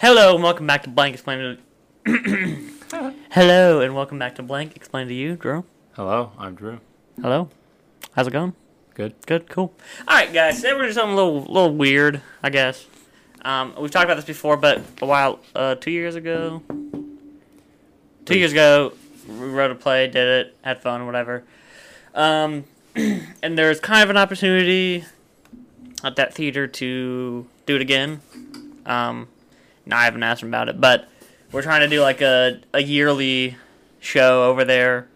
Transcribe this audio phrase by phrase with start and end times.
[0.00, 1.58] Hello and welcome back to Blank Explain
[2.06, 2.72] to
[3.32, 5.66] Hello and welcome back to Blank Explain to you, Drew.
[5.92, 6.80] Hello, I'm Drew.
[7.20, 7.50] Hello.
[8.12, 8.54] How's it going?
[8.94, 9.14] Good.
[9.26, 9.74] Good, cool.
[10.08, 12.86] Alright guys, today we're doing something a little little weird, I guess.
[13.42, 16.62] Um, we've talked about this before, but a while uh, two years ago.
[18.24, 18.94] Two years ago,
[19.28, 21.44] we wrote a play, did it, had fun, whatever.
[22.14, 22.64] Um,
[22.96, 25.04] and there's kind of an opportunity
[26.02, 28.22] at that theater to do it again.
[28.86, 29.28] Um,
[29.90, 31.08] no, I haven't asked him about it, but
[31.52, 33.56] we're trying to do like a, a yearly
[34.00, 35.08] show over there.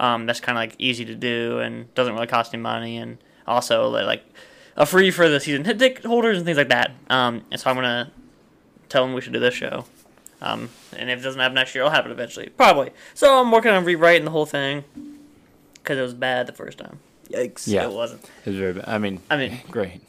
[0.00, 3.18] Um, that's kind of like easy to do and doesn't really cost any money, and
[3.46, 4.24] also like
[4.76, 6.92] a free for the season ticket holders and things like that.
[7.08, 8.10] Um, and so I'm gonna
[8.88, 9.84] tell them we should do this show.
[10.40, 12.90] Um, and if it doesn't happen next year, it'll happen eventually, probably.
[13.14, 14.84] So I'm working on rewriting the whole thing
[15.74, 17.00] because it was bad the first time.
[17.30, 17.66] Yikes!
[17.68, 17.84] Yeah.
[17.84, 18.24] it wasn't.
[18.44, 18.84] It was very bad.
[18.88, 20.00] I mean, I mean, great.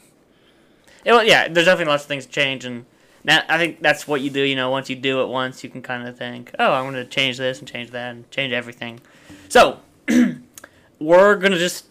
[1.04, 2.86] it, wa- yeah, there's definitely lots of things to change, and
[3.24, 4.40] now I think that's what you do.
[4.42, 6.94] You know, once you do it once, you can kind of think, oh, I'm going
[6.94, 9.00] to change this and change that and change everything.
[9.48, 9.80] So
[10.98, 11.86] we're gonna just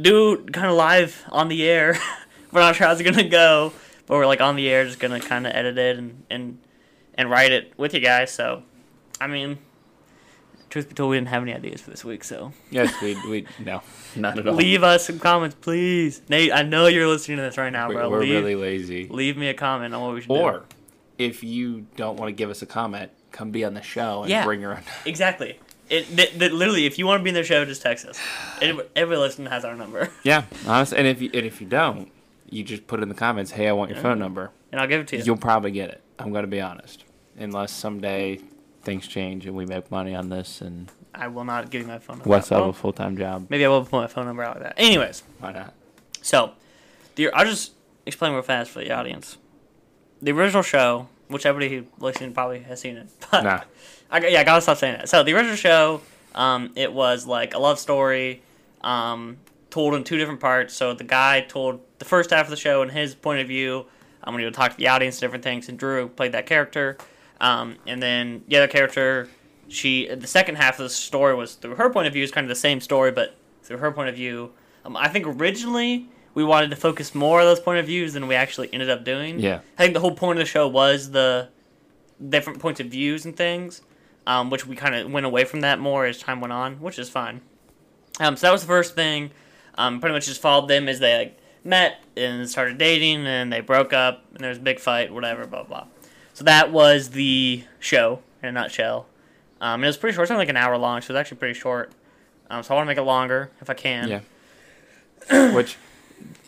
[0.00, 1.98] do kind of live on the air.
[2.52, 3.72] we're not sure how it's gonna go,
[4.06, 6.58] but we're like on the air, just gonna kind of edit it and and
[7.14, 8.32] and write it with you guys.
[8.32, 8.62] So,
[9.20, 9.58] I mean.
[10.70, 13.46] Truth be told, we didn't have any ideas for this week, so Yes, we we
[13.62, 13.82] no,
[14.16, 14.54] not at all.
[14.54, 16.22] leave us some comments, please.
[16.30, 18.08] Nate, I know you're listening to this right now, We- bro.
[18.08, 19.06] We're leave, really lazy.
[19.10, 20.34] leave me a comment on what we should do.
[20.36, 20.62] Or
[21.24, 24.30] if you don't want to give us a comment, come be on the show and
[24.30, 24.44] Yeah.
[24.44, 24.82] bring your own.
[25.06, 25.58] Exactly.
[25.88, 28.18] It literally, if you want to be in the show, just text us.
[28.62, 30.96] Every, every listener has our number, Yeah, honestly.
[30.98, 32.10] And if you and if you don't,
[32.48, 35.02] you just put in the comments, "Hey, I want your phone number." and I'll give
[35.02, 35.22] it to you.
[35.24, 36.00] You'll probably get it.
[36.18, 37.04] I'm gonna be honest.
[37.38, 38.40] Unless someday
[38.82, 41.98] things change and we make money on this and I will not give you my
[41.98, 42.30] phone number.
[42.30, 43.46] Wes will have Well, a full time job.
[43.50, 44.74] maybe I will put my phone number out like that.
[44.78, 45.74] Anyways, Why not?
[46.22, 46.52] so
[47.16, 47.72] the I'll just
[48.06, 49.36] explain real fast for the audience.
[50.22, 53.60] The original show, which everybody who listening probably has seen it, but Nah.
[54.10, 55.08] I, yeah, I gotta stop saying that.
[55.08, 56.00] So the original show,
[56.34, 58.42] um, it was like a love story,
[58.82, 59.38] um,
[59.70, 60.74] told in two different parts.
[60.74, 63.86] So the guy told the first half of the show in his point of view.
[64.22, 66.96] I'm gonna talk to the audience, different things, and Drew played that character.
[67.40, 69.28] Um, and then the other character,
[69.68, 72.22] she the second half of the story was through her point of view.
[72.22, 74.52] is kind of the same story, but through her point of view.
[74.84, 78.26] Um, I think originally we wanted to focus more on those point of views than
[78.26, 79.38] we actually ended up doing.
[79.38, 79.60] Yeah.
[79.78, 81.48] I think the whole point of the show was the
[82.28, 83.82] different points of views and things,
[84.26, 86.98] um, which we kind of went away from that more as time went on, which
[86.98, 87.40] is fine.
[88.20, 89.30] Um, so that was the first thing.
[89.76, 93.60] Um, pretty much just followed them as they like met and started dating, and they
[93.60, 95.86] broke up, and there was a big fight, whatever, blah blah.
[96.34, 99.06] So that was the show in a nutshell.
[99.60, 100.24] Um, and it was pretty short.
[100.24, 101.92] It's only like an hour long, so it was actually pretty short.
[102.50, 104.08] Um, so I want to make it longer if I can.
[105.30, 105.52] Yeah.
[105.54, 105.76] Which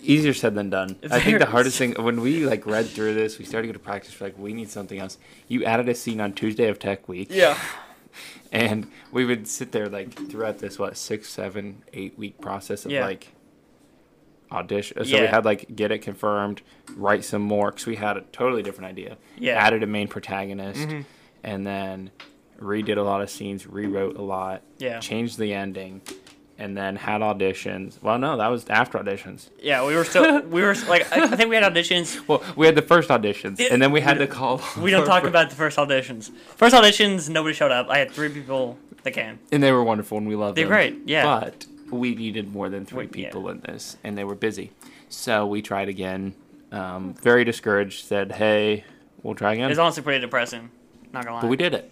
[0.03, 0.97] easier said than done.
[1.11, 3.79] I think the hardest thing when we like read through this, we started to go
[3.79, 4.19] to practice.
[4.21, 5.19] We're like, we need something else.
[5.49, 7.59] You added a scene on Tuesday of Tech Week, Yeah.
[8.53, 12.91] and we would sit there like throughout this what six, seven, eight week process of
[12.93, 13.05] Yeah.
[13.07, 13.33] like
[14.53, 15.05] audition.
[15.05, 16.63] So we had like get it confirmed,
[16.97, 19.17] write some more because we had a totally different idea.
[19.39, 19.55] Yeah.
[19.55, 21.05] Added a main protagonist, Mhm.
[21.43, 22.11] and then
[22.61, 25.01] redid a lot of scenes, rewrote a lot, Yeah.
[25.01, 26.03] changed the ending.
[26.57, 28.01] And then had auditions.
[28.01, 29.49] Well, no, that was after auditions.
[29.61, 32.77] Yeah, we were still we were like I think we had auditions Well, we had
[32.77, 34.61] the first auditions, It- and then we had to call.
[34.79, 36.31] We don't talk about the first auditions.
[36.57, 37.89] First auditions, nobody showed up.
[37.91, 39.41] I had three people that came.
[39.51, 40.69] And they were wonderful, and we loved them.
[40.69, 41.25] They're great, yeah.
[41.41, 43.29] But we needed more than three We- yeah.
[43.31, 44.71] people in this, and they were busy.
[45.09, 46.35] So we tried again.
[46.71, 48.05] Um, very discouraged.
[48.05, 48.85] Said, "Hey,
[49.25, 50.71] we'll try It again." was honestly pretty depressing.
[51.13, 51.41] Not gonna lie.
[51.43, 51.91] but we did it.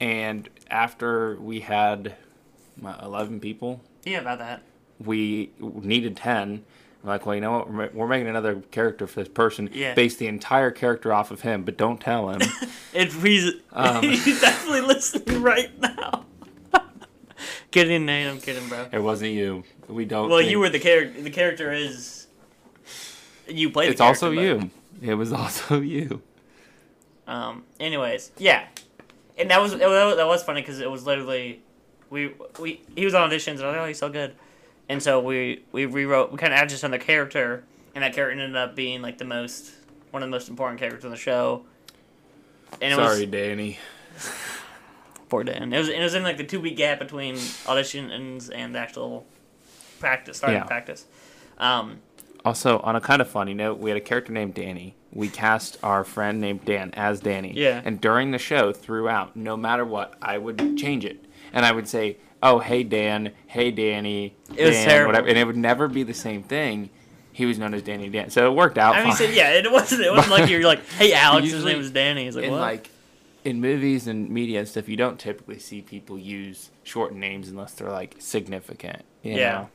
[0.00, 2.14] And after we had
[2.82, 4.62] what, eleven people, Yeah, about that.
[5.02, 6.64] we needed 10
[7.02, 9.94] I'm like well you know what we're, making another character for this person Yeah.
[9.94, 12.40] base the entire character off of him but don't tell him
[12.92, 14.02] It he's Um.
[14.24, 16.26] he's definitely listening right now.
[17.70, 18.28] kidding, Nate.
[18.28, 18.86] I'm kidding, bro.
[18.92, 21.20] it wasn't you we don't Well, think- you were the character.
[21.20, 22.26] The character is
[23.48, 23.90] you played.
[23.90, 24.70] it's also but- you
[25.00, 26.22] it was also you
[27.26, 27.64] Um.
[27.80, 28.66] Anyways, yeah,
[29.38, 31.62] and that was that was, that was funny because it was literally
[32.12, 34.34] we we he was on auditions and I was like, oh he's so good,
[34.88, 37.64] and so we we rewrote we kind of added just another character
[37.94, 39.72] and that character ended up being like the most
[40.10, 41.64] one of the most important characters in the show.
[42.80, 43.78] And it sorry was danny
[45.28, 45.72] poor Dan.
[45.72, 49.26] It was it was in like the two week gap between auditions and the actual
[50.00, 50.64] practice starting Yeah.
[50.64, 51.06] practice.
[51.58, 52.00] Um.
[52.44, 55.78] also on a kind of funny note we had a character named danny we cast
[55.82, 57.80] our friend named dan as danny Yeah.
[57.84, 61.88] and during the show throughout no matter what i would change it and i would
[61.88, 65.08] say oh hey dan hey danny It was Dan, terrible.
[65.08, 66.90] whatever and it would never be the same thing
[67.34, 68.28] he was known as Danny Dan.
[68.28, 68.94] So it worked out.
[68.94, 70.02] I mean, so, yeah, it wasn't.
[70.02, 72.26] It wasn't like you're like, hey, Alex, his name is Danny.
[72.26, 72.60] He's like, in what?
[72.60, 72.90] like
[73.42, 77.72] in movies and media and stuff, you don't typically see people use shortened names unless
[77.72, 79.02] they're like significant.
[79.22, 79.66] You Yeah.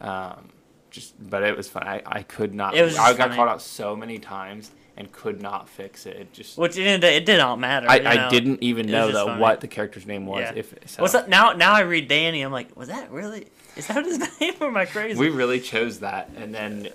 [0.00, 0.08] Know?
[0.08, 0.48] Um,
[0.92, 1.82] just, but it was fun.
[1.86, 2.76] I, I could not.
[2.76, 3.34] It was I got funny.
[3.34, 6.16] caught out so many times and could not fix it.
[6.16, 6.56] It just.
[6.56, 7.88] Which it, it did not matter.
[7.90, 8.10] I, you know?
[8.10, 9.40] I didn't even It know though funny.
[9.40, 10.42] what the character's name was.
[10.42, 10.52] Yeah.
[10.54, 11.02] If so.
[11.02, 11.28] What's that?
[11.28, 12.42] Now, now I read Danny.
[12.42, 13.48] I'm like, was that really?
[13.76, 14.54] Is that his name?
[14.60, 15.18] Or am I crazy?
[15.18, 16.88] We really chose that, and then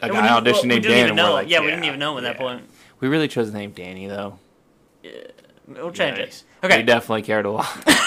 [0.00, 1.84] a And guy auditioned well, named didn't Dan, even and we're like, yeah, we didn't
[1.84, 2.40] even know at that yeah.
[2.40, 2.62] point.
[3.00, 4.38] We really chose the name Danny though.
[5.02, 5.10] Yeah,
[5.66, 6.44] We'll change Nice.
[6.62, 6.66] it.
[6.66, 6.76] Okay.
[6.78, 7.66] We definitely cared a lot.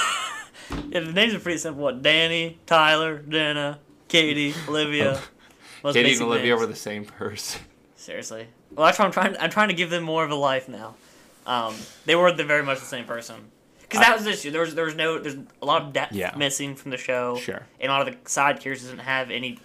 [0.90, 1.84] Yeah, the names are pretty simple.
[1.84, 2.02] What?
[2.02, 5.22] Danny, Tyler, Dana, Katie, Olivia.
[5.84, 5.94] Oh.
[5.94, 6.60] Katie and Olivia names.
[6.62, 7.62] were the same person.
[7.96, 8.48] Seriously.
[8.76, 9.36] Well, that's why I'm trying.
[9.40, 10.96] I'm trying to give them more of a life now.
[11.46, 11.76] Um,
[12.06, 13.36] they were the, very much the same person.
[13.82, 14.52] Because that was the issue.
[14.52, 16.34] There was there was no there's a lot of depth Yeah.
[16.36, 17.38] missing from the show.
[17.38, 17.64] Sure.
[17.80, 19.60] And a lot of the side characters didn't have any.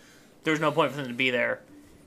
[0.44, 1.60] There was no point for them to be there,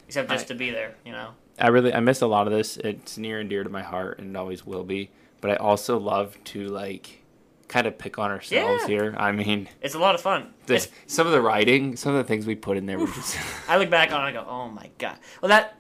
[0.08, 0.96] except just I- to be there.
[1.06, 1.30] You know.
[1.60, 2.78] I really I miss a lot of this.
[2.78, 5.10] It's near and dear to my heart, and it always will be.
[5.42, 7.20] But I also love to like
[7.68, 8.88] kind of pick on ourselves Yeah.
[8.88, 9.16] here.
[9.18, 10.54] I mean, It's a lot of fun.
[10.68, 13.38] this some of the writing, some of the things we put in there were just.
[13.68, 15.18] I look back on it and I go, oh my god.
[15.42, 15.76] Well, that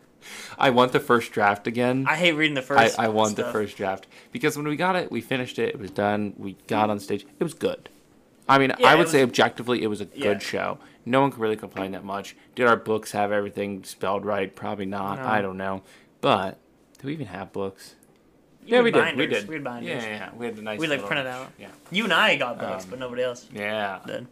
[0.58, 2.06] I want the first draft again.
[2.08, 3.00] I hate reading the first.
[3.00, 5.70] I want the first draft because when we got it, we finished it.
[5.70, 6.34] It was done.
[6.38, 7.26] We got on stage.
[7.40, 7.90] It was good.
[8.48, 10.38] I mean, Yeah, I would was- say objectively, it was a good Yeah.
[10.40, 10.78] show.
[11.06, 12.36] No one could really complain that much.
[12.56, 14.54] Did our books have everything spelled right?
[14.54, 15.20] Probably not.
[15.20, 15.26] No.
[15.28, 15.82] I don't know.
[16.22, 16.58] But
[17.00, 17.96] do we even have books?
[18.66, 19.18] You yeah, we did.
[19.18, 19.48] We did.
[19.48, 19.90] We had binders.
[19.90, 20.30] Yeah, yeah, yeah.
[20.38, 20.80] We had a nice.
[20.80, 21.52] We like little- printed out.
[21.60, 21.68] Yeah.
[21.92, 24.00] You and I got books, Um, but nobody else Yeah.
[24.08, 24.28] did.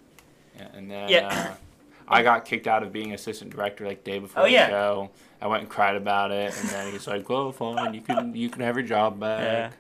[0.58, 0.68] yeah.
[0.74, 1.28] And then Yeah.
[1.52, 1.56] uh,
[2.12, 2.24] I oh.
[2.24, 4.70] got kicked out of being assistant director like day before Oh, the yeah.
[4.70, 5.10] show.
[5.42, 7.94] I went and cried about it, and then he's like, "Well, fine.
[7.96, 9.72] You can you can have your job back." Yeah.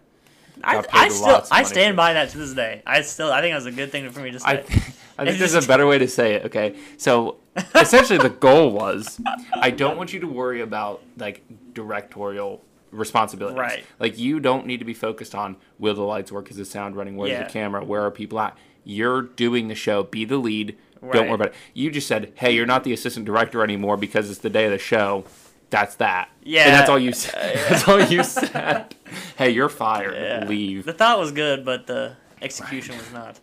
[0.64, 2.82] I, I still I stand by that to this day.
[2.86, 4.48] I still I think that was a good thing for me to say.
[4.48, 4.82] I, th-
[5.18, 6.46] I think there's a better way to say it.
[6.46, 7.38] Okay, so
[7.76, 9.20] essentially the goal was,
[9.54, 11.44] I don't want you to worry about like
[11.74, 13.58] directorial responsibilities.
[13.58, 13.86] Right.
[14.00, 16.96] Like you don't need to be focused on will the lights work, is the sound
[16.96, 17.44] running, where's Yeah.
[17.44, 18.58] the camera, where are people at.
[18.84, 20.04] You're doing the show.
[20.04, 20.78] Be the lead.
[21.02, 21.54] Don't worry about it.
[21.74, 24.72] You just said, hey, you're not the assistant director anymore because it's the day of
[24.72, 25.26] the show.
[25.72, 26.30] That's that.
[26.44, 26.66] Yeah.
[26.66, 27.56] And that's all you said.
[27.70, 28.94] That's all you said.
[29.38, 30.16] hey, you're fired.
[30.16, 30.46] Yeah.
[30.48, 30.86] Leave.
[30.86, 33.40] The thought was good, but the execution was not.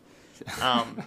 [0.61, 1.03] Um,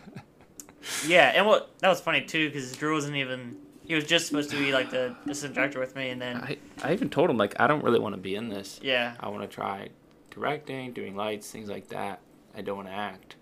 [1.07, 3.57] yeah, and what that was funny too because Drew wasn't even.
[3.85, 6.57] He was just supposed to be like the assistant director with me, and then I,
[6.81, 8.79] I even told him like I don't really want to be in this.
[8.81, 9.89] yeah, I want to try
[10.31, 12.19] directing, doing lights, things like that.
[12.55, 13.35] I don't want to act.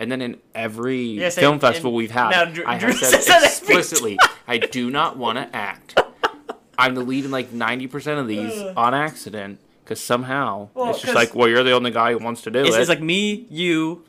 [0.00, 3.10] And then in every film festival and- we've had, now, Drew- I Drew have said
[3.10, 5.98] says that every explicitly, I do not want to act.
[6.78, 11.14] I'm the lead in like 90% of these on accident because somehow Well, it's just
[11.14, 12.80] like, well, you're the only guy who wants to do it's, it.
[12.80, 14.04] it's like me, you,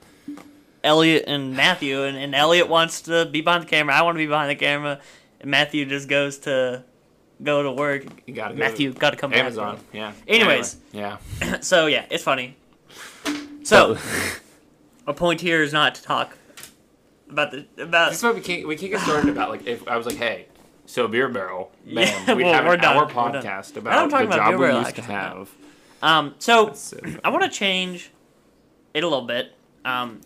[0.84, 3.96] Elliot, and Matthew, and, and Elliot wants to be behind the camera.
[3.96, 5.00] I want to be behind the camera,
[5.42, 6.84] and Matthew just goes to
[7.42, 8.04] go to work.
[8.28, 9.78] you gotta go Matthew got to come Amazon.
[9.78, 9.86] back.
[9.92, 10.12] Yeah.
[10.28, 10.76] Anyways.
[10.94, 11.58] Anyway, Yeah.
[11.62, 12.56] so yeah, it's funny.
[13.64, 13.98] So
[15.10, 16.38] a point here is not to talk
[17.30, 18.10] about the about.
[18.12, 20.16] This is why we can't we can't get started about like if I was like,
[20.18, 20.46] hey,
[20.86, 24.16] so beer barrel, bam, Yeah, we'd well, have we're an done, hour podcast about the
[24.18, 25.50] about job we used to have.
[26.02, 28.12] Um, so So- I want to change
[28.94, 29.54] it a little bit.
[29.84, 30.22] Um,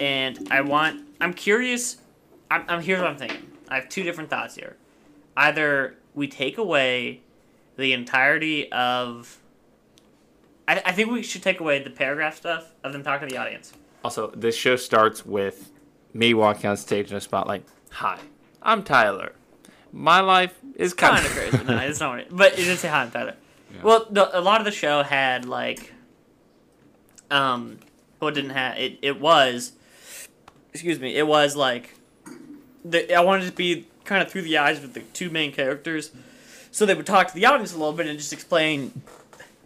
[0.00, 1.02] and I want.
[1.20, 1.98] I'm curious.
[2.50, 3.50] I'm, I'm here's what I'm thinking.
[3.68, 4.76] I have two different thoughts here.
[5.36, 7.20] Either we take away
[7.76, 9.38] the entirety of.
[10.68, 13.40] I, I think we should take away the paragraph stuff of them talking to the
[13.40, 13.72] audience.
[14.06, 15.72] Also, this show starts with
[16.14, 17.64] me walking on stage in a spotlight.
[17.90, 18.20] Hi,
[18.62, 19.32] I'm Tyler.
[19.90, 21.64] My life is kind kind of crazy.
[21.64, 22.10] No, it's not.
[22.10, 23.34] what it- But it didn't say hi, I'm Tyler.
[23.82, 25.92] Well, the, a lot of the show had like,
[27.32, 27.80] um,
[28.20, 29.00] what didn't have it.
[29.02, 29.72] It was,
[30.72, 31.16] excuse me.
[31.16, 31.96] It was like,
[32.84, 36.12] the I wanted to be kind of through the eyes of the two main characters,
[36.70, 39.02] so they would talk to the audience a little bit and just explain,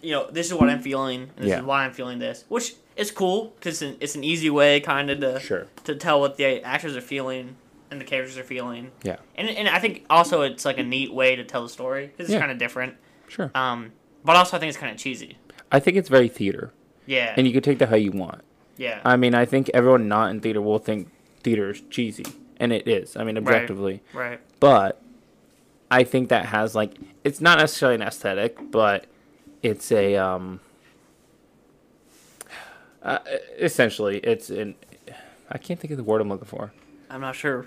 [0.03, 1.23] you know, this is what I'm feeling.
[1.37, 1.59] And this Yeah.
[1.59, 4.81] is why I'm feeling this, which is cool because it's, an- it's an easy way
[4.81, 5.67] kind of to Sure.
[5.85, 7.57] to tell what the actors are feeling
[7.91, 8.93] and the characters are feeling.
[9.03, 9.17] Yeah.
[9.37, 12.27] And, and I think also it's like a neat way to tell the story because
[12.27, 12.41] it's Yeah.
[12.41, 12.95] kind of different.
[13.29, 13.51] Sure.
[13.55, 13.93] Um,
[14.25, 15.39] but also I think it's kind of cheesy.
[15.73, 16.73] I think it's very theater,
[17.07, 17.33] Yeah.
[17.37, 18.43] and you can take that how you want.
[18.77, 19.01] yeah.
[19.05, 21.09] I mean, I think everyone not in theater will think
[21.43, 22.25] theater is cheesy,
[22.59, 23.17] and it is.
[23.17, 24.03] I mean, objectively.
[24.13, 24.41] right.
[24.59, 25.01] But
[25.91, 29.07] I think that has like it's not necessarily an aesthetic, but
[29.63, 30.61] it's a um.
[33.03, 33.19] Uh,
[33.59, 34.75] essentially, it's an.
[35.51, 36.73] I can't think of the word I'm looking for.
[37.09, 37.67] I'm not sure.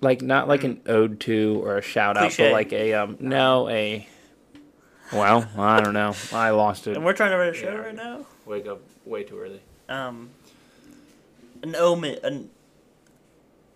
[0.00, 2.48] like not like an ode to or a shout out, Cliche.
[2.48, 4.06] but like a um no a.
[5.12, 6.14] Well, I don't know.
[6.32, 6.96] I lost it.
[6.96, 7.76] And we're trying to write a show Yeah.
[7.76, 8.24] right now.
[8.46, 9.60] Wake up way too early.
[9.88, 10.30] Um,
[11.62, 12.20] an omit.
[12.24, 12.48] An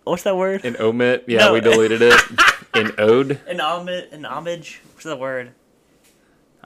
[0.05, 0.65] what's that word?
[0.65, 1.25] An omit?
[1.29, 1.53] Yeah, No.
[1.53, 2.15] we deleted it.
[2.75, 3.39] An ode?
[3.47, 4.05] An homage.
[4.13, 4.81] An homage.
[4.95, 5.53] What's the word?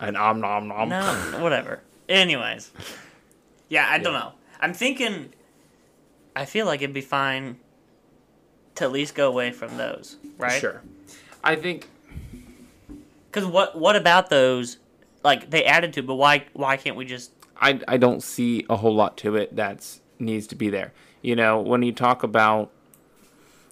[0.01, 0.89] An om nom nom.
[0.89, 1.81] No, whatever.
[2.09, 2.73] Anyways,
[3.69, 4.33] yeah, I don't know.
[4.61, 5.33] I'm thinking.
[6.35, 7.59] I feel like it'd be fine
[8.77, 10.61] to at least go away from those, right?
[10.61, 10.81] Sure.
[11.45, 11.89] I think
[13.31, 14.79] Because what what about those?
[15.23, 17.33] Like they added to, but why why can't we just?
[17.61, 20.93] I, I don't see a whole lot to it that's needs to be there.
[21.21, 22.71] You know, when you talk about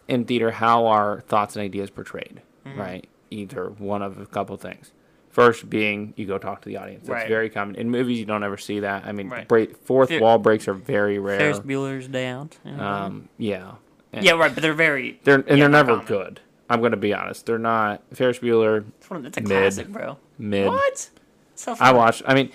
[0.07, 2.79] in theater how are thoughts and ideas portrayed, Mm-hmm.
[2.81, 3.07] right?
[3.31, 4.91] Either one of a couple things.
[5.39, 7.03] First being you go talk to the audience.
[7.07, 7.29] That's Right.
[7.29, 7.77] very common.
[7.77, 9.05] In movies you don't ever see that.
[9.07, 9.47] I mean, Right.
[9.47, 11.39] break, fourth Fer- wall breaks are very rare.
[11.39, 12.57] Ferris Bueller's Day Out.
[12.65, 13.73] Um, yeah.
[14.13, 15.21] And yeah, right, but they're very.
[15.25, 16.07] They're and yeah, they're never common.
[16.07, 16.41] good.
[16.71, 17.47] I'm gonna be honest.
[17.47, 19.49] They're not Ferris Bueller It's, one of, it's a Mid.
[19.51, 20.17] classic, bro.
[20.39, 20.67] mid.
[20.67, 21.11] What?
[21.55, 21.97] So I fun.
[21.97, 22.23] watched.
[22.27, 22.51] I mean,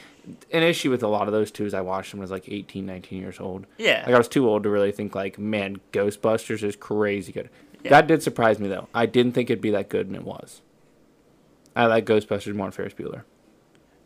[0.52, 2.32] an issue with a lot of those two is I watched them when I was
[2.32, 3.66] like 18, 19 years old.
[3.78, 4.04] Yeah.
[4.06, 7.50] Like I was too old to really think like, man, Ghostbusters is crazy good.
[7.84, 7.92] Yeah.
[7.92, 8.88] That did surprise me though.
[8.94, 10.62] I didn't think it'd be that good, and it was.
[11.76, 13.24] I like Ghostbusters more than Ferris Bueller.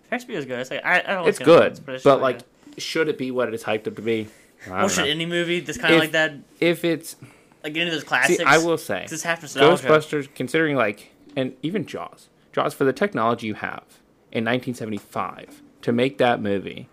[0.09, 0.59] Ferris Bueller's good.
[0.59, 1.27] It's like I, I don't.
[1.27, 2.37] It's good, it, but, it's really like,
[2.75, 2.81] good.
[2.81, 4.27] should it be what it is hyped up to be?
[4.65, 5.11] I Well, should know.
[5.11, 7.15] any movie that's kind of like that, If it's
[7.63, 8.37] like get into those classics?
[8.39, 9.41] see, I will say, This half.
[9.41, 13.83] Ghostbusters, considering like, and even Jaws, Jaws for the technology you have
[14.31, 16.87] in 1975 to make that movie,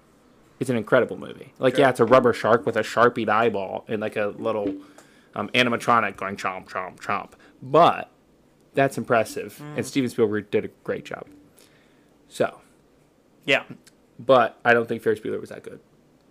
[0.61, 1.53] it's an incredible movie.
[1.59, 1.83] Like, Sure.
[1.85, 4.75] yeah, it's a rubber shark with a sharpied eyeball and like a little
[5.35, 7.31] um, animatronic going chomp chomp chomp,
[7.63, 8.11] but
[8.75, 9.59] that's impressive.
[9.63, 9.77] Mm.
[9.79, 11.27] And Steven Spielberg did a great job.
[12.29, 12.61] So,
[13.47, 13.63] Yeah.
[14.19, 15.81] but I don't think Ferris Bueller was that good.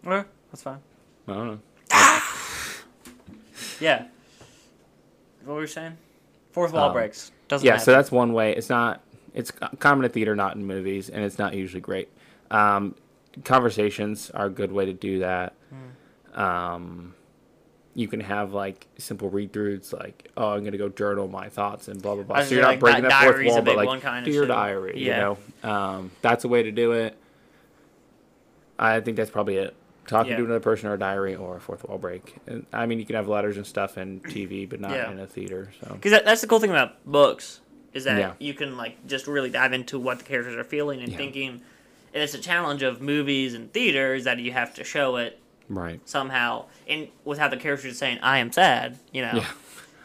[0.03, 0.79] Well, that's fine.
[1.27, 1.59] I don't know.
[3.79, 4.05] Yeah.
[5.45, 5.97] What were you saying?
[6.51, 7.31] Fourth wall Um, breaks.
[7.47, 7.83] Doesn't yeah, matter.
[7.85, 8.55] so that's one way.
[8.55, 9.01] It's not.
[9.33, 12.07] It's common in theater, not in movies, and it's not usually great.
[12.51, 12.95] Um,
[13.43, 15.53] conversations are a good way to do that.
[16.33, 16.39] Hmm.
[16.39, 17.15] Um,
[17.95, 22.01] you can have like simple read-throughs, like, "Oh, I'm gonna go journal my thoughts and
[22.01, 24.23] blah blah blah." So you're gonna not breaking that fourth wall, but like, one kinda
[24.23, 24.47] do your too.
[24.47, 24.93] diary.
[24.97, 25.15] Yeah.
[25.15, 27.15] You know, um, that's a way to do it.
[28.79, 29.75] I think that's probably it.
[30.07, 30.37] Talking Yeah.
[30.39, 32.35] to another person or a diary or a fourth wall break.
[32.47, 35.11] And, I mean, you can have letters and stuff in TV, but not Yeah.
[35.11, 35.69] in a theater.
[35.81, 37.61] So Because that, that's the cool thing about books
[37.93, 38.33] is that Yeah.
[38.39, 41.61] you can like just really dive into what the characters are feeling and thinking.
[42.13, 45.39] And it's a challenge of movies and theaters that you have to show it
[45.69, 45.99] right.
[46.07, 49.33] somehow, and without the characters saying "I am sad," you know.
[49.35, 49.47] Yeah.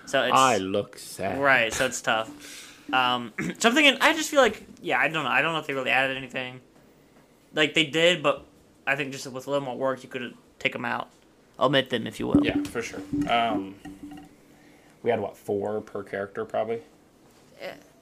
[0.07, 1.39] So it's I look sad.
[1.41, 1.73] right.
[1.73, 2.31] So it's tough.
[2.93, 3.99] Um, so I'm thinking.
[4.01, 4.99] I just feel like yeah.
[4.99, 5.31] I don't know.
[5.31, 6.61] I don't know if they really added anything.
[7.55, 8.45] Like they did, but
[8.87, 11.09] I think just with a little more work, you could take them out,
[11.61, 12.45] omit them if you will.
[12.45, 13.01] Yeah, for sure.
[13.29, 13.75] Um,
[15.03, 16.81] we had what four per character, probably.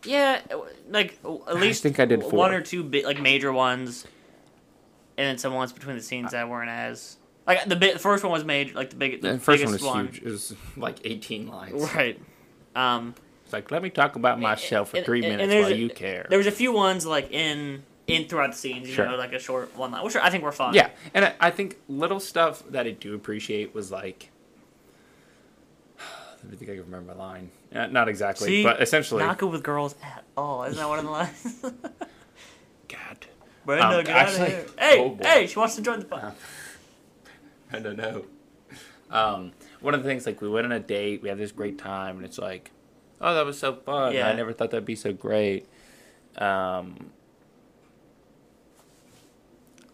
[0.05, 0.41] Yeah,
[0.89, 2.33] like at least I think I did four.
[2.33, 4.07] one or two bi- like major ones,
[5.17, 7.95] and then some ones between the scenes that weren't as like the bit.
[7.95, 9.23] The first one was made like the big.
[9.23, 10.19] The, The first one biggest was huge.
[10.23, 11.95] It was like 18 lines.
[11.95, 12.21] Right.
[12.75, 15.65] Um, It's like, let me talk about myself for and- three and- and minutes there's
[15.67, 16.27] while a- you care.
[16.29, 19.07] there was a few ones like in in throughout the scenes, you Sure.
[19.09, 20.75] know, like a short one line, which I think were fun.
[20.75, 24.31] Yeah, and I, I think little stuff that I do appreciate was like.
[26.43, 27.51] Let me think I can remember my line.
[27.75, 29.23] Uh, not exactly, See, but essentially.
[29.25, 30.63] not good with girls at all.
[30.65, 31.57] Isn't that one of the lines?
[32.89, 33.27] God.
[33.65, 34.67] Brenda, Um, get out actually- of here.
[34.79, 36.33] Hey, oh, hey, she wants to join the fun.
[37.73, 38.25] I don't know.
[39.11, 41.79] Um, one of the things, like, we went on a date, we had this great
[41.79, 42.71] time, and it's like,
[43.21, 44.13] oh, that was so fun.
[44.15, 44.29] Yeah.
[44.29, 45.69] I never thought that'd be so great.
[46.37, 47.11] Um,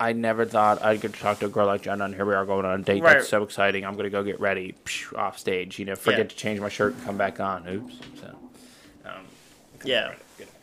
[0.00, 2.34] I never thought I'd get to talk to a girl like Jenna, and here we
[2.34, 3.02] are going on a date.
[3.02, 3.18] Right.
[3.18, 3.84] That's so exciting.
[3.84, 5.78] I'm going to go get ready psh, off stage.
[5.78, 6.24] You know, forget Yeah.
[6.24, 7.68] to change my shirt and come back on.
[7.68, 7.94] Oops.
[8.20, 8.36] So,
[9.04, 9.12] um,
[9.84, 10.14] Yeah.
[10.38, 10.54] Get it.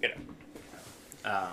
[0.00, 1.26] Get it.
[1.26, 1.48] Um,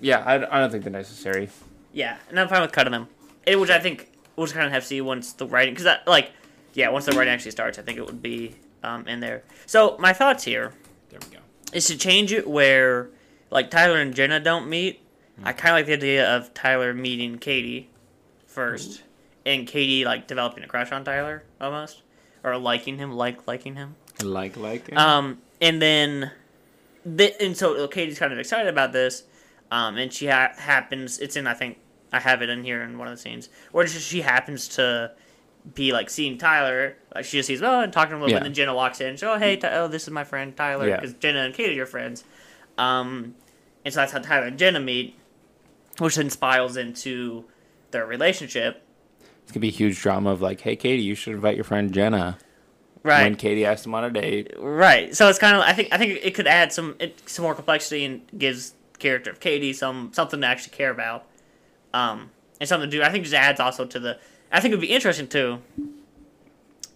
[0.00, 1.48] yeah, I, I don't think they're necessary.
[1.98, 3.08] Yeah, and I'm fine with cutting them.
[3.44, 5.98] It, which I think we'll just kind of have to see once the writing, because
[6.06, 6.30] like,
[6.72, 9.42] yeah, once the writing actually starts, I think it would be um, in there.
[9.66, 10.74] So my thoughts here
[11.10, 11.42] There we go.
[11.72, 13.10] is to change it where
[13.50, 15.00] like Tyler and Jenna don't meet.
[15.42, 17.90] I kind of like the idea of Tyler meeting Katie
[18.46, 19.02] first,
[19.44, 22.02] and Katie like developing a crush on Tyler almost,
[22.44, 23.96] or liking him, like liking him.
[24.22, 24.94] Like, like.
[24.96, 26.30] Um, and then,
[27.04, 29.24] the, and so Katie's kind of excited about this,
[29.72, 31.18] um, and she ha- happens.
[31.18, 31.78] It's in I think
[32.12, 35.12] I have it in here in one of the scenes where just she happens to
[35.74, 36.96] be like seeing Tyler.
[37.14, 38.38] Like she just sees oh and talking to him a little Yeah.
[38.40, 38.46] bit.
[38.46, 39.16] And then Jenna walks in.
[39.18, 40.96] So oh hey Ty- oh this is my friend Tyler Yeah.
[40.96, 42.24] because Jenna and Katie are friends.
[42.78, 43.34] Um,
[43.84, 45.16] and so that's how Tyler and Jenna meet,
[45.98, 47.44] which then spirals into
[47.90, 48.82] their relationship.
[49.42, 51.92] It's gonna be a huge drama of like, hey, Katie, you should invite your friend
[51.92, 52.38] Jenna.
[53.02, 53.22] Right.
[53.22, 54.52] When Katie asked him on a date.
[54.58, 55.14] Right.
[55.16, 57.54] So it's kind of I think I think it could add some it, some more
[57.54, 61.24] complexity and gives character of Katie some something to actually care about,
[61.94, 62.30] um,
[62.60, 63.02] and something to do.
[63.02, 64.18] I think just adds also to the.
[64.50, 65.58] I think it would be interesting too.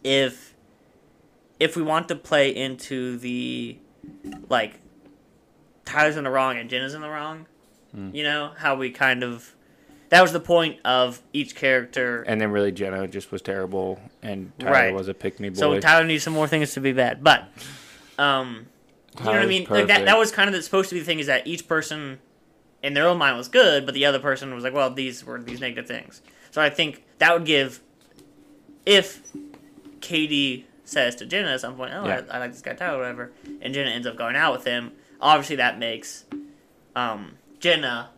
[0.05, 0.55] If
[1.61, 3.77] if we want to play into the
[4.49, 4.81] like
[5.85, 7.47] Tyler's in the wrong and Jenna's in the wrong,
[7.93, 8.11] Hmm.
[8.15, 9.55] you know how we kind of
[10.09, 12.23] that was the point of each character.
[12.23, 14.95] And then really Jenna just was terrible, and Tyler Right.
[14.95, 15.55] was a pick me boy.
[15.59, 17.45] So Tyler needs some more things to be bad, but
[18.19, 18.67] um,
[19.19, 19.67] you know what I mean.
[19.69, 20.05] Like that.
[20.07, 22.19] That was kind of the, supposed to be the thing is that each person
[22.83, 25.41] in their own mind was good, but the other person was like, well, these were
[25.41, 26.21] these negative things.
[26.51, 27.81] So I think that would give
[28.85, 29.21] if
[30.01, 32.23] Katie says to Jenna at some point, "Oh, Yeah.
[32.31, 34.93] I, I like this guy Tyler, whatever," and Jenna ends up going out with him.
[35.21, 36.25] Obviously, that makes
[36.97, 38.11] um, Jenna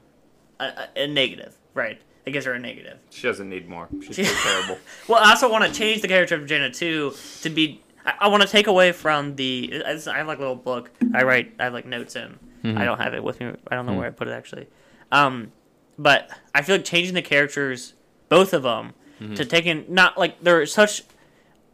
[0.58, 2.00] a, a, a negative, right?
[2.24, 2.98] It gives her a negative.
[3.10, 3.88] She doesn't need more.
[4.02, 4.78] She's still terrible.
[5.08, 7.82] Well, I also want to change the character of Jenna too to be.
[8.06, 9.82] I, I want to take away from the.
[9.86, 10.90] I I have like a little book.
[11.14, 11.52] I write.
[11.58, 12.38] I have like notes in.
[12.64, 13.52] I don't have it with me.
[13.70, 14.66] I don't know where I put it actually.
[15.12, 15.52] Um,
[15.98, 17.94] but I feel like changing the characters,
[18.28, 18.94] both of them,
[19.36, 21.02] to taking not like they're such.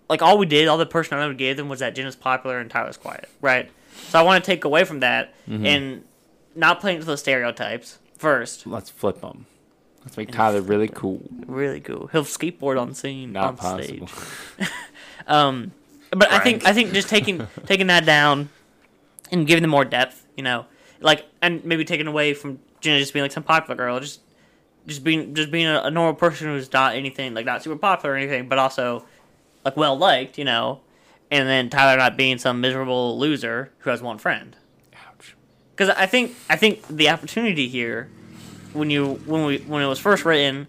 [0.09, 2.69] Like all we did, all the personality we gave them was that Jenna's popular and
[2.69, 3.71] Tyler's quiet, right?
[4.09, 6.05] So I want to take away from that and
[6.57, 8.67] not play into those stereotypes first.
[8.67, 9.47] Let's flip them.
[10.05, 11.23] Let's make Tyler really cool.
[11.47, 12.09] Really cool.
[12.11, 14.07] He'll skateboard on scene Not on possible.
[14.09, 14.69] stage.
[15.27, 15.73] Um,
[16.11, 18.49] but I think I think just taking taking that down
[19.31, 20.67] and giving them more depth, you know,
[21.01, 24.21] like and maybe taking away from Jenna just being like some popular girl, just
[24.87, 28.15] just being just being a, a normal person who's not anything like not super popular
[28.15, 29.05] or anything, but also
[29.65, 30.81] like well liked, you know,
[31.31, 34.57] and then Tyler not being some miserable loser who has one friend.
[35.09, 35.35] Ouch.
[35.77, 38.09] Because I think I think the opportunity here,
[38.73, 40.67] when you when we when it was first written,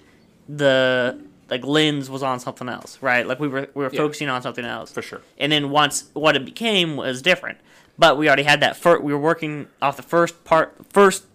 [0.50, 1.20] the
[1.50, 3.28] like lens was on something else, right?
[3.28, 3.98] Like we were we were Yeah.
[4.00, 5.22] focusing on something else, For sure.
[5.38, 7.58] and then once what it became was different.
[8.02, 8.76] But we already had that.
[8.78, 11.26] Fir- we were working off the first part, first,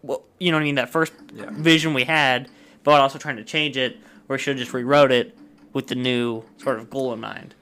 [0.00, 1.46] well, you know what I mean, that first Yeah.
[1.50, 2.48] vision we had,
[2.84, 3.96] but also trying to change it,
[4.28, 5.36] or should have just rewrote it
[5.72, 7.56] with the new sort of goal in mind.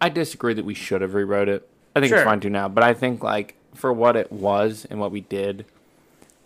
[0.00, 1.68] I disagree that we should have rewrote it.
[1.94, 2.18] I think Sure.
[2.18, 5.20] it's fine to now, but I think like for what it was and what we
[5.20, 5.66] did,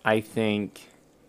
[0.05, 0.81] I think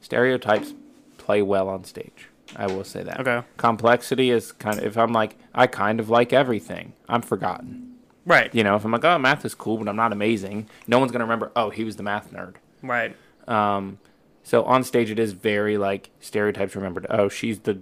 [0.03, 0.75] stereotypes
[1.17, 2.29] play well on stage.
[2.57, 3.21] I will say that.
[3.21, 3.41] Okay.
[3.57, 7.94] Complexity is kind of if I'm like I kind of like everything, I'm forgotten.
[8.27, 8.55] Right.
[8.55, 11.13] You know, if I'm like, oh, math is cool, but I'm not amazing, no one's
[11.13, 11.53] gonna remember.
[11.55, 12.55] Oh, he was the math nerd.
[12.83, 13.15] Right.
[13.47, 13.99] Um,
[14.43, 17.07] so on stage, it is very like stereotypes remembered.
[17.11, 17.81] Oh, she's the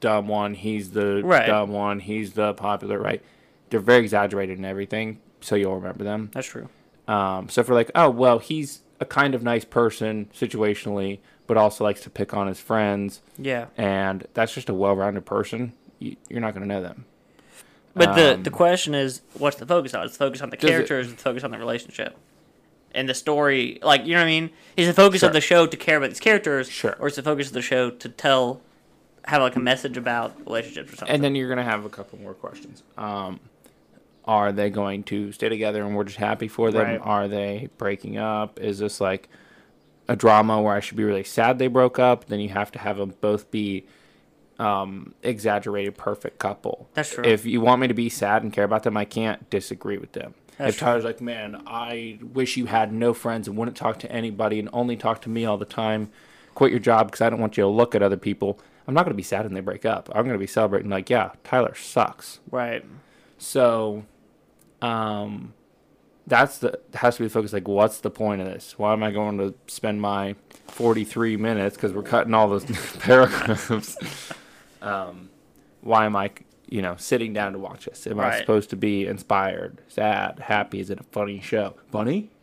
[0.00, 0.54] dumb one.
[0.54, 1.46] He's the Right.
[1.46, 2.00] dumb one.
[2.00, 2.98] He's the popular.
[2.98, 3.22] Right?
[3.70, 6.30] They're very exaggerated in everything, so you'll remember them.
[6.34, 6.68] That's true.
[7.08, 11.56] Um, so if we're like, oh well, he's a kind of nice person situationally, but
[11.56, 13.66] also likes to pick on his friends, Yeah.
[13.76, 15.72] and that's just a well-rounded person.
[15.98, 17.04] You, you're not going to know them.
[17.94, 20.04] But the Um, the question is, what's the focus on?
[20.06, 21.06] Is the focus on the Does it- characters?
[21.08, 22.16] Is the focus on the relationship?
[22.94, 24.50] And the story, like you know what I mean?
[24.76, 26.96] Is the focus of the show to care about these characters, Sure.
[26.98, 28.60] or is the focus of the show to tell,
[29.24, 31.14] have like a message about relationships or something?
[31.14, 32.82] And then you're going to have a couple more questions.
[32.98, 33.40] Um,
[34.26, 36.82] are they going to stay together and we're just happy for them?
[36.86, 37.00] Right.
[37.02, 38.60] Are they breaking up?
[38.60, 39.28] Is this like
[40.08, 42.26] a drama where I should be really sad they broke up?
[42.26, 43.84] Then you have to have them both be
[44.58, 46.88] um, exaggerated, perfect couple.
[46.94, 47.24] That's true.
[47.24, 50.12] If you want me to be sad and care about them, I can't disagree with
[50.12, 50.34] them.
[50.58, 54.12] That's if Tyler's like, man, I wish you had no friends and wouldn't talk to
[54.12, 56.10] anybody and only talk to me all the time,
[56.54, 58.60] quit your job because I don't want you to look at other people.
[58.86, 60.08] I'm not going to be sad when they break up.
[60.12, 62.40] I'm going to be celebrating like, yeah, Tyler sucks.
[62.50, 62.84] right.
[63.38, 64.04] So,
[64.80, 65.54] um,
[66.26, 67.52] that's the has to be the focus.
[67.52, 68.78] Like, what's the point of this?
[68.78, 70.36] Why am I going to spend my
[70.68, 72.64] 43 minutes because we're cutting all those
[72.98, 73.96] paragraphs?
[74.82, 75.30] Um,
[75.80, 76.30] why am I,
[76.68, 78.06] you know, sitting down to watch this?
[78.06, 80.80] Am I supposed to be inspired, sad, happy?
[80.80, 81.74] Is it a funny show?
[81.90, 82.30] Funny?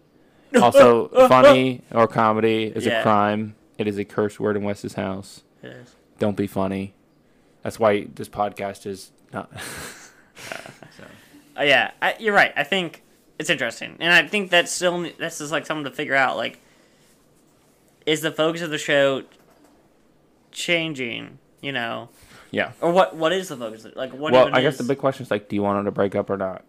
[0.60, 3.02] Also, funny or comedy is Yeah.
[3.02, 3.54] a crime.
[3.78, 5.44] It is a curse word in Wes's house.
[5.62, 5.96] It is.
[6.18, 6.96] Don't be funny.
[7.62, 9.52] That's why this podcast is not.
[11.58, 12.54] Uh, yeah, I, you're right.
[12.56, 13.04] I think
[13.38, 16.38] it's interesting, and I think that's still that's just like something to figure out.
[16.38, 16.58] Like,
[18.06, 19.24] is the focus of the show
[20.52, 21.38] changing?
[21.62, 22.10] You know,
[22.52, 22.72] yeah.
[22.82, 23.16] or what?
[23.16, 23.86] What is the focus?
[23.96, 24.34] Like, what?
[24.34, 26.16] Well, I guess is- the big question is like, do you want them to break
[26.16, 26.64] up or not?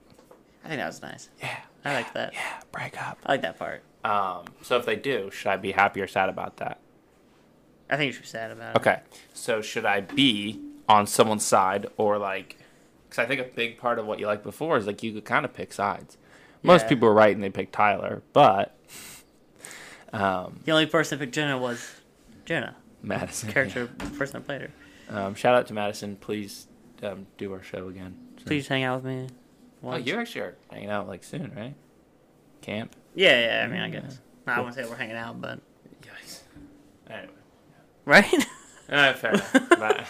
[0.64, 1.28] I think that was nice.
[1.40, 1.56] Yeah.
[1.84, 2.34] I like that.
[2.34, 3.18] Yeah, break up.
[3.24, 3.82] I like that part.
[4.04, 6.78] Um, so if they do, should I be happy or sad about that?
[7.88, 8.80] I think you should be sad about it.
[8.80, 9.00] Okay.
[9.32, 12.58] So should I be on someone's side or like?
[13.08, 15.24] Because I think a big part of what you liked before is like you could
[15.24, 16.18] kind of pick sides.
[16.62, 16.88] Most Yeah.
[16.90, 18.76] people were right and they picked Tyler, but
[20.12, 21.90] um, The only person that picked Jenna was
[22.44, 23.50] Jenna, Madison.
[23.50, 24.70] character, the person that played her.
[25.10, 26.16] Um, shout out to Madison.
[26.16, 26.66] Please
[27.02, 28.16] um, do our show again.
[28.46, 29.28] Please hang out with me.
[29.82, 31.74] Oh, you actually are hanging out like soon, right?
[32.62, 32.94] Camp.
[33.14, 33.64] Yeah, yeah.
[33.64, 34.00] I mean, I Yeah.
[34.00, 34.20] guess.
[34.46, 34.64] No, I Cool.
[34.64, 35.58] wouldn't say we're hanging out, but
[36.02, 36.40] Yikes.
[37.08, 37.32] Anyway.
[38.04, 38.32] right.
[38.90, 39.68] All right, fair enough.
[39.70, 40.06] Bye.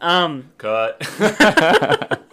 [0.00, 0.50] um.
[0.58, 1.00] Cut.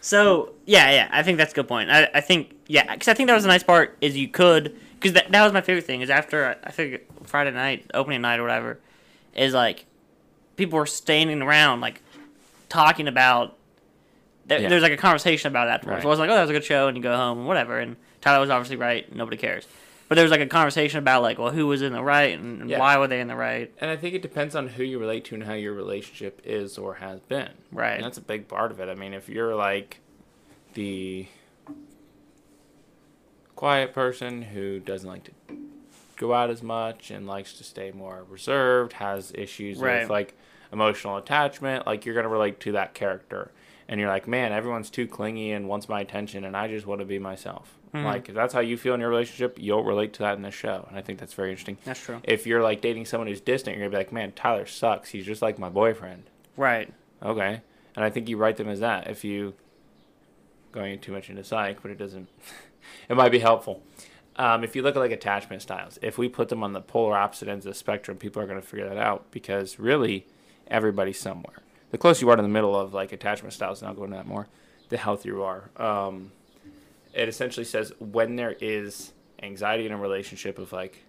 [0.00, 1.90] So yeah, yeah, I think that's a good point.
[1.90, 4.74] I, I think yeah, because I think that was a nice part is you could
[4.94, 8.38] because that, that was my favorite thing is after I think Friday night opening night
[8.40, 8.80] or whatever
[9.38, 9.86] is like
[10.56, 12.02] people were standing around like
[12.68, 13.56] talking about.
[14.46, 14.68] There, Yeah.
[14.70, 15.98] There's like a conversation about it afterwards.
[15.98, 16.04] Right.
[16.04, 17.96] It wasn't like oh that was a good show and you go home whatever and
[18.22, 19.66] Tyler was obviously right nobody cares.
[20.08, 22.62] But there was like a conversation about like well who was in the right and,
[22.62, 22.78] and Yeah.
[22.78, 25.26] why were they in the right And I think it depends on who you relate
[25.26, 27.50] to and how your relationship is or has been.
[27.70, 27.96] Right.
[27.96, 28.88] And that's a big part of it.
[28.88, 30.00] I mean, if you're like
[30.72, 31.26] the
[33.54, 35.32] quiet person who doesn't like to
[36.18, 40.00] go out as much and likes to stay more reserved, has issues Right.
[40.02, 40.36] with like
[40.72, 43.50] emotional attachment, like you're going to relate to that character.
[43.88, 47.00] And you're like, man, everyone's too clingy and wants my attention, and I just want
[47.00, 47.74] to be myself.
[47.94, 48.04] Mm-hmm.
[48.04, 50.54] Like, if that's how you feel in your relationship, you'll relate to that in this
[50.54, 50.84] show.
[50.90, 53.76] And I think that's very interesting that's true if you're like dating someone who's distant,
[53.78, 55.08] you're gonna be like, man, Tyler sucks.
[55.08, 56.24] He's just like my boyfriend.
[56.58, 57.62] right Okay,
[57.96, 59.08] and I think you write them as that.
[59.08, 59.54] If you
[60.72, 62.28] going too much into psych, but it doesn't.
[63.08, 63.82] it might be helpful.
[64.38, 67.16] Um, if you look at like attachment styles, if we put them on the polar
[67.16, 70.26] opposite ends of the spectrum, people are going to figure that out because really,
[70.68, 71.56] everybody's somewhere.
[71.90, 74.16] The closer you are to the middle of like attachment styles, and I'll go into
[74.16, 74.46] that more,
[74.90, 75.70] the healthier you are.
[75.76, 76.30] Um,
[77.12, 81.02] it essentially says when there is anxiety in a relationship of like,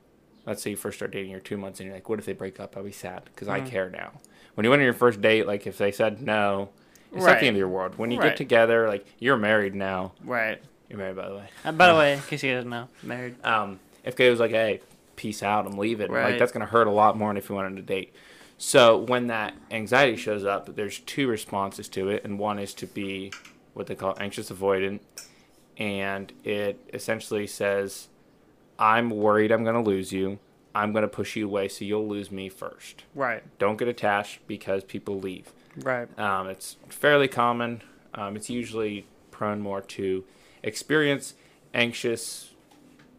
[0.48, 2.34] let's say you first start dating, you're two months, and you're like, what if they
[2.34, 2.76] break up?
[2.78, 4.14] I'll be sad because I care now.
[4.56, 6.70] When you went on your first date, like if they said no,
[7.14, 7.96] it's not the end of your world.
[7.98, 8.30] When you Right.
[8.30, 10.14] get together, like you're married now.
[10.24, 10.62] right.
[10.90, 11.50] You're married, by the way.
[11.64, 13.44] Uh, by the way, in case you guys know, married.
[13.46, 14.82] Um, if Kay was like, "Hey,
[15.16, 16.32] peace out, I'm leaving," Right.
[16.32, 18.14] like that's gonna hurt a lot more than if you went on a date.
[18.58, 22.88] So when that anxiety shows up, there's two responses to it, and one is to
[22.88, 23.32] be
[23.74, 25.00] what they call anxious avoidant,
[25.78, 28.08] and it essentially says,
[28.78, 30.40] "I'm worried I'm gonna lose you.
[30.76, 33.04] I'm gonna push you away, so you'll lose me first.
[33.16, 33.44] Right.
[33.60, 36.08] Don't get attached because people leave." Right.
[36.20, 37.82] Um, it's fairly common.
[38.14, 40.26] Um, it's usually prone more to
[40.64, 41.34] experience
[41.74, 42.54] anxious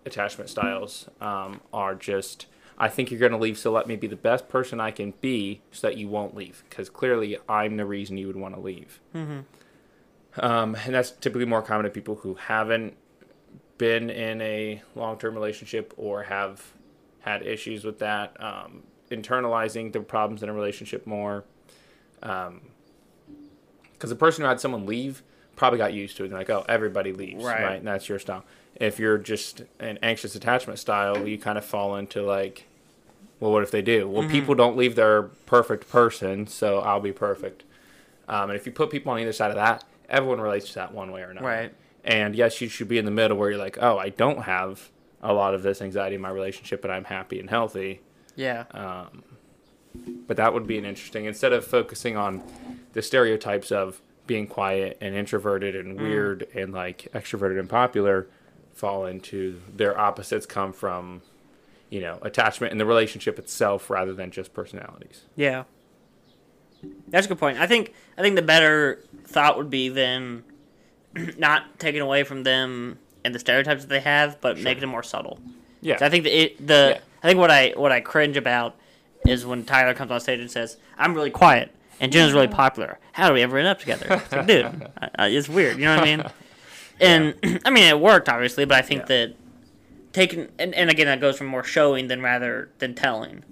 [0.05, 1.09] attachment styles.
[1.21, 2.47] Um, are just,
[2.79, 5.15] I think you're going to leave, so let me be the best person I can
[5.21, 6.65] be so that you won't leave.
[6.69, 9.01] Because clearly, I'm the reason you would want to leave.
[10.37, 12.97] Um, and that's typically more common to people who haven't
[13.79, 16.63] been in a long term relationship or have
[17.21, 18.37] had issues with that.
[18.43, 21.45] Um, internalizing the problems in a relationship more
[22.21, 22.53] because
[24.03, 25.23] the person who had someone leave
[25.61, 26.29] probably got used to it.
[26.31, 27.63] They're like, oh, everybody leaves, Right.
[27.63, 27.79] right?
[27.79, 28.45] And that's your style.
[28.77, 32.65] If you're just an anxious attachment style, you kind of fall into like,
[33.41, 34.07] well, what if they do?
[34.07, 34.13] Mm-hmm.
[34.15, 37.65] Well, people don't leave their perfect person, so I'll be perfect.
[38.27, 40.95] Um, and if you put people on either side of that, everyone relates to that
[40.95, 41.47] one way or another.
[41.47, 41.75] Right.
[42.05, 44.89] And yes, you should be in the middle where you're like, oh, I don't have
[45.23, 48.01] a lot of this anxiety in my relationship, but I'm happy and healthy
[48.35, 48.65] Yeah.
[48.73, 49.25] Um,
[50.27, 52.43] but that would be an interesting instead of focusing on
[52.95, 56.03] the stereotypes of being quiet and introverted and mm.
[56.03, 58.29] weird and like extroverted and popular
[58.73, 61.21] fall into their opposites come from
[61.89, 65.65] you know attachment and the relationship itself rather than just personalities Yeah.
[67.09, 67.59] That's a good point.
[67.59, 70.45] I think I think the better thought would be then
[71.37, 75.03] not taking away from them and the stereotypes that they have, but making it more
[75.03, 75.41] subtle.
[75.81, 77.01] yeah So I think the, it, the Yeah.
[77.25, 78.77] I think what I what I cringe about
[79.27, 82.99] is when Tyler comes on stage and says, "I'm really quiet and Jenna's really popular.
[83.13, 84.65] How do we ever end up together?" It's like, dude,
[85.01, 85.79] I, I, it's weird.
[85.79, 86.25] You know what I mean?
[87.01, 89.07] And I mean, it worked obviously, but I think Yeah.
[89.07, 89.35] that
[90.13, 93.45] taking and, and again that goes from more showing than rather than telling.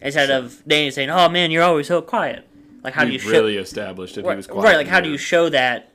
[0.00, 2.46] Instead of Danny saying, "Oh man, you're always so quiet."
[2.84, 3.46] Like how do you show?
[3.46, 5.92] established that right, right, like how do you show that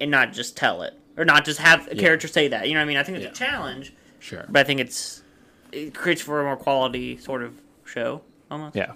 [0.00, 2.00] and not just tell it or not just have a Yeah.
[2.02, 2.68] character say that?
[2.68, 2.96] You know what I mean?
[2.96, 3.30] I think it's Yeah.
[3.46, 5.22] a challenge, sure but I think it's
[5.72, 8.76] it creates for a more quality sort of show almost.
[8.76, 8.92] yeah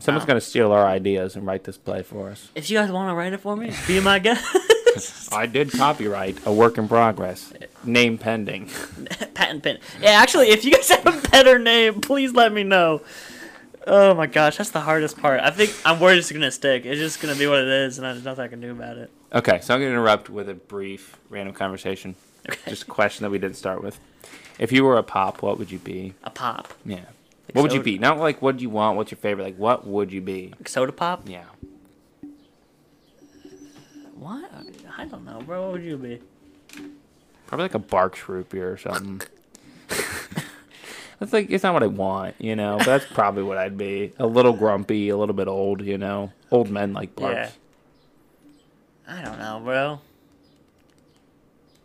[0.00, 2.90] someone's going to steal our ideas and write this play for us If you guys
[2.90, 5.32] want to write it for me, be my guest.
[5.32, 7.52] i did copyright a work in progress
[7.84, 8.68] name pending
[9.34, 9.78] Patent pen.
[10.00, 13.00] Yeah, actually, if you guys have a better name, please let me know.
[13.86, 15.40] Oh my gosh, that's the hardest part.
[15.40, 16.84] I think I'm worried it's gonna stick.
[16.86, 19.10] It's just gonna be what it is, and there's nothing I can do about it.
[19.34, 22.14] okay so i'm going to interrupt with a brief random conversation
[22.48, 22.58] Okay.
[22.68, 23.98] just a question that we didn't start with
[24.58, 27.06] if you were a pop what would you be a pop, Yeah.
[27.52, 27.98] What would you be?
[27.98, 30.52] Not like what do you want, what's your favorite, like what would you be?
[30.58, 31.28] like soda pop.
[31.28, 31.44] Yeah.
[34.14, 34.50] What?
[34.98, 35.62] I don't know, bro.
[35.64, 36.20] What would you be?
[37.46, 39.20] Probably like a Barq's root beer or something.
[41.18, 44.12] That's like it's not what I want, you know, but that's probably what I'd be.
[44.18, 46.32] A little grumpy, a little bit old, you know.
[46.50, 47.52] Old men like Barq's.
[49.08, 49.14] Yeah.
[49.18, 50.00] I don't know, bro.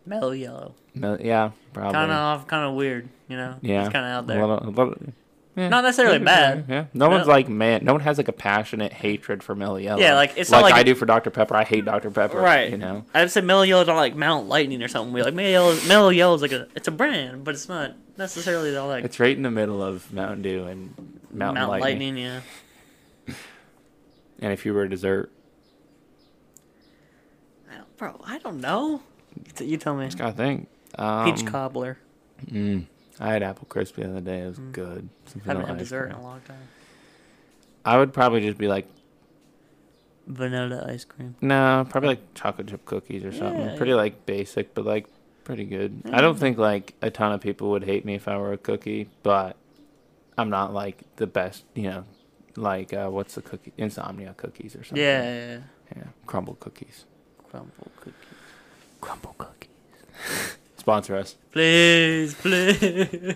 [0.06, 0.72] Mello Yello.
[0.94, 1.92] No, yeah, probably.
[1.92, 3.56] Kind of off, kind of weird, you know.
[3.62, 3.84] yeah.
[3.84, 4.40] It's kind of out A there.
[4.46, 4.96] little- a little-
[5.58, 5.68] Yeah.
[5.68, 6.66] Not necessarily bad.
[6.68, 6.84] Yeah.
[6.94, 7.32] No one's No.
[7.32, 7.84] like man.
[7.84, 9.98] No one has like a passionate hatred for Mello Yello.
[9.98, 11.56] Yeah, like, it's like, not like I a- do for Dr Pepper.
[11.56, 12.38] I hate Dr Pepper.
[12.38, 12.70] Right.
[12.70, 13.04] You know.
[13.12, 15.12] I'd say Mello Yello don't like Mount Lightning or something.
[15.12, 15.88] We like Mello Yello.
[15.88, 19.18] Mello Yello is like a it's a brand, but it's not necessarily all like It's
[19.18, 20.94] right in the middle of Mountain Dew and
[21.32, 22.14] Mountain Mount Lightning.
[22.14, 22.16] Lightning.
[23.26, 23.34] Yeah.
[24.40, 25.32] And if you were a dessert,
[27.70, 29.02] I don't- Bro, I don't know.
[29.36, 30.08] You, t- you tell me.
[30.16, 30.68] gotta think.
[30.96, 31.98] Um, Peach cobbler.
[32.46, 32.86] Mm,
[33.20, 34.40] I had apple crisp the other day.
[34.40, 35.08] It was good.
[35.26, 36.56] Some Haven't had dessert in a long time.
[37.84, 38.86] I would probably just be like,
[40.26, 41.34] Vanilla ice cream.
[41.40, 43.60] no, probably like chocolate chip cookies or something.
[43.64, 43.96] Yeah, pretty yeah.
[43.96, 45.06] like basic, but like
[45.44, 46.02] pretty good.
[46.12, 46.40] I don't Mm.
[46.40, 49.56] think like a ton of people would hate me if I were a cookie, but
[50.36, 51.64] I'm not like the best.
[51.74, 52.04] You know,
[52.56, 53.72] like uh, what's the cookie?
[53.78, 55.02] Insomnia cookies or something.
[55.02, 55.60] Yeah, yeah, yeah.
[55.96, 57.06] yeah, Crumbl cookies.
[57.50, 58.14] Crumbl cookies.
[59.00, 59.68] Crumbl cookies.
[60.88, 61.36] Sponsor us.
[61.52, 63.34] Please, please.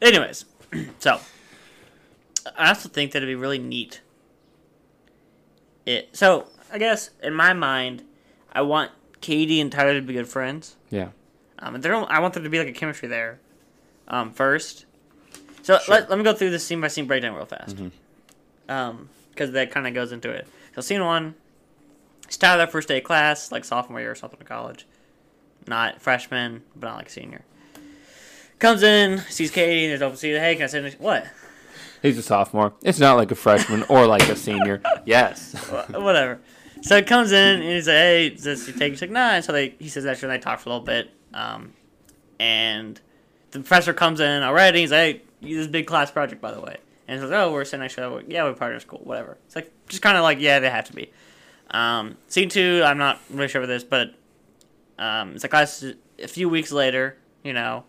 [0.00, 0.46] Anyways,
[0.98, 1.20] so
[2.56, 4.00] I also think that it'd be really neat.
[5.84, 8.04] It so I guess in my mind,
[8.54, 10.76] I want Katie and Tyler to be good friends.
[10.88, 11.08] Yeah.
[11.58, 13.38] Um, don't- I want there to be like a chemistry there.
[14.08, 14.86] Um, first.
[15.60, 15.94] So Sure.
[15.94, 17.76] let, let me go through this scene by scene breakdown real fast.
[17.76, 17.90] Mhm.
[18.66, 20.48] Um, because that kind of goes into it.
[20.74, 21.34] So scene one,
[22.24, 24.86] it's Tyler first day of class, like sophomore year or something in college.
[25.66, 27.42] Not freshman, but not like senior.
[28.58, 30.38] Comes in, sees Katie, and there's open seat.
[30.38, 30.92] Hey, can I sit in?
[30.98, 31.26] What?
[32.02, 32.72] He's a sophomore.
[32.82, 34.82] It's not like a freshman or like a senior.
[35.06, 35.54] Yes.
[35.70, 36.40] Wha- Whatever.
[36.82, 39.30] So he comes in and he's like, "Hey, does this you take?" She's like, "Nah."
[39.32, 41.10] And so they, he says that, and they talk for a little bit.
[41.34, 41.72] Um,
[42.38, 42.98] and
[43.50, 44.80] the professor comes in already.
[44.80, 47.64] He's like, "Hey, this big class project, by the way." And he's like, "Oh, we're
[47.64, 48.22] sitting next to other.
[48.26, 48.84] Yeah, we're partners.
[48.84, 51.10] Cool, whatever." It's like just kind of like, yeah, they have to be.
[51.70, 54.14] Um, scene two, I'm not really sure about this, but
[55.00, 55.84] um, it's like last,
[56.22, 57.16] a few weeks later.
[57.42, 57.84] You know,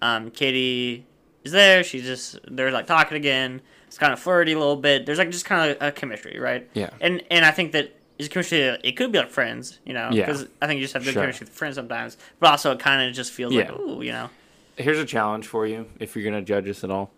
[0.00, 1.04] um, Katie
[1.44, 1.82] is there.
[1.84, 3.60] She's just they're like talking again.
[3.88, 5.04] It's kind of flirty a little bit.
[5.04, 6.68] There's like just kind of a chemistry, right?
[6.72, 6.90] Yeah.
[7.00, 8.60] And and I think that is chemistry.
[8.60, 10.24] It could be like friends, you know, Yeah.
[10.24, 11.22] because I think you just have good Sure.
[11.22, 12.16] chemistry with friends sometimes.
[12.40, 13.70] But also, it kind of just feels Yeah.
[13.72, 14.30] like, ooh, you know,
[14.78, 17.10] Here's a challenge for you if you're gonna judge us at all.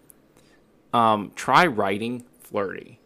[0.92, 2.98] Um, try writing flirty.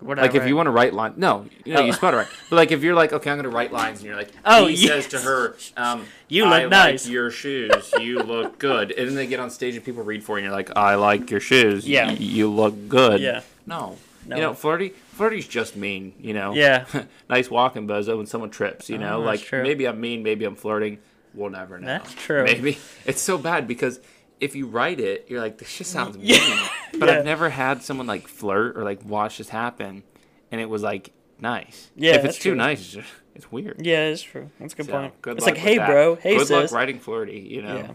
[0.00, 0.26] Whatever.
[0.26, 1.84] Like if you want to write lines, no, you know Oh.
[1.84, 2.26] you spell it right.
[2.48, 4.74] But like if you're like, okay, I'm gonna write lines, and you're like, Oh, he
[4.74, 4.88] yes.
[4.88, 8.92] says to her, um, You I look nice." Like your shoes, you look good.
[8.92, 10.94] And then they get on stage and people read for you, and you're like, I
[10.96, 11.86] like your shoes.
[11.88, 12.10] Yeah.
[12.10, 13.20] you look good.
[13.20, 13.42] Yeah.
[13.66, 13.96] No.
[14.26, 14.36] No.
[14.36, 16.12] You know, flirty, flirty's just mean.
[16.20, 16.52] You know.
[16.54, 16.84] Yeah.
[17.30, 18.88] nice walking, Bozo, when someone trips.
[18.90, 19.62] You know, Oh, like true.
[19.62, 20.98] maybe I'm mean, maybe I'm flirting.
[21.34, 21.86] We'll never know.
[21.86, 22.44] That's true.
[22.44, 24.00] Maybe it's so bad because
[24.40, 26.26] if you write it, you're like, this just sounds mean.
[26.26, 26.68] Yeah.
[26.98, 27.18] But Yeah.
[27.18, 30.02] I've never had someone like flirt or like watch this happen,
[30.50, 31.90] and it was like nice.
[31.96, 32.56] Yeah, If it's too true.
[32.56, 33.84] nice, it's, just, it's weird.
[33.84, 34.50] yeah, it's true.
[34.58, 35.22] That's a good So, point.
[35.22, 35.86] good it's like, hey, that.
[35.86, 36.50] bro, hey, good sis.
[36.50, 37.38] luck writing flirty.
[37.40, 37.76] You know.
[37.76, 37.90] Yeah.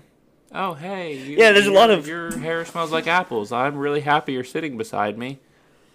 [0.51, 1.17] Oh hey.
[1.17, 3.51] You, Yeah, there's a lot of- your hair smells like apples.
[3.51, 5.39] I'm really happy you're sitting beside me.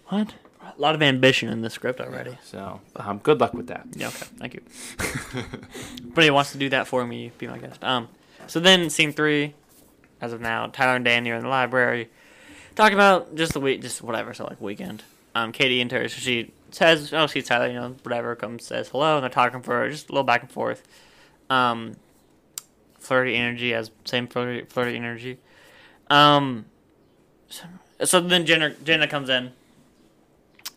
[0.07, 0.33] What?
[0.63, 2.37] A lot of ambition in the script already.
[2.43, 3.87] So um, good luck with that.
[3.95, 4.61] Yeah, okay, thank you.
[6.13, 7.31] but he wants to do that for me.
[7.39, 7.83] Be my guest.
[7.83, 8.07] Um,
[8.47, 9.55] so then scene three,
[10.21, 12.09] as of now, Tyler and Danny are in the library,
[12.75, 14.33] talking about just the week, just whatever.
[14.33, 15.03] So like weekend.
[15.33, 16.11] Um, Katie enters.
[16.11, 17.67] She says, "Oh, she's Tyler.
[17.67, 20.51] You know, whatever." Comes says hello, and they're talking for just a little back and
[20.51, 20.83] forth.
[21.49, 21.95] Um,
[22.99, 25.39] flirty energy as same flirty flirty energy.
[26.09, 26.65] Um,
[27.49, 27.65] so,
[28.03, 29.51] so then Jenna Jenna comes in.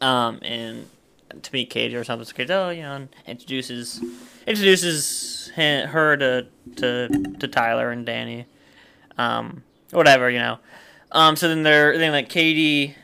[0.01, 0.89] Um, and
[1.43, 2.27] to meet Katie or something.
[2.27, 4.03] So Katie, oh, you know, introduces
[4.47, 8.47] introduces her to to to Tyler and Danny,
[9.19, 10.59] um, whatever you know.
[11.13, 12.97] Um, so then they're then like Katie,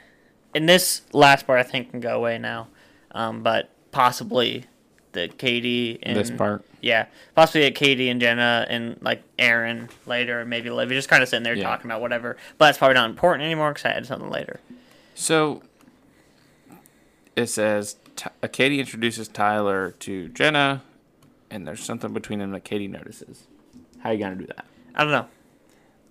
[0.55, 2.69] and this last part I think can go away now,
[3.13, 4.65] um, but possibly
[5.13, 6.65] the Katie and This part.
[6.81, 11.23] yeah, possibly at Katie and Jenna and like Aaron later, and maybe Olivia, just kind
[11.23, 11.65] of sitting there Yeah.
[11.65, 12.37] talking about whatever.
[12.59, 14.61] But that's probably not important anymore because I had something later.
[15.15, 15.63] So
[17.37, 17.97] it says
[18.53, 20.83] Katie introduces Tyler to Jenna,
[21.51, 23.45] and there's something between them that Katie notices.
[24.01, 24.65] How you gonna do that?
[24.95, 25.27] I don't know.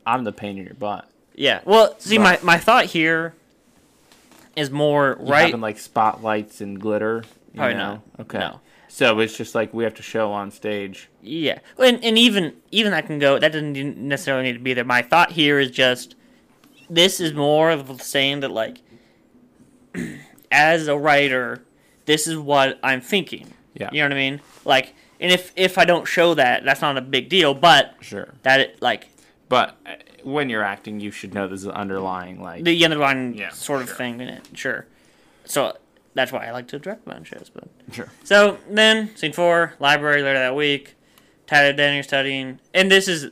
[0.05, 1.07] I'm the pain in your butt.
[1.35, 1.61] Yeah.
[1.65, 3.33] Well, see, But- my, my thought here
[4.55, 5.45] is more right.
[5.45, 7.23] having like spotlights and glitter.
[7.53, 7.87] You Probably know?
[7.93, 8.01] not.
[8.21, 8.39] Okay.
[8.39, 8.59] No.
[8.89, 11.09] So it's just like we have to show on stage.
[11.21, 11.59] Yeah.
[11.77, 13.37] And, and even even that can go.
[13.39, 14.83] That doesn't necessarily need to be there.
[14.83, 16.15] My thought here is just
[16.89, 18.79] this is more of saying that like
[20.51, 21.63] as a writer,
[22.05, 23.53] this is what I'm thinking.
[23.75, 23.89] Yeah.
[23.91, 24.41] You know what I mean?
[24.65, 27.53] Like, and if if I don't show that, that's not a big deal.
[27.53, 28.33] But Sure.
[28.43, 29.07] that it, like
[29.49, 32.63] But uh, when you're acting, you should know there's an underlying like.
[32.63, 33.97] the underlying Yeah, sort of sure.
[33.97, 34.47] thing in it.
[34.53, 34.85] Sure.
[35.45, 35.75] So
[36.13, 37.49] that's why I like to direct my own shows.
[37.53, 38.09] But Sure.
[38.23, 40.95] So then, scene four, library later that week.
[41.47, 43.31] Tyler Danny are studying, and this is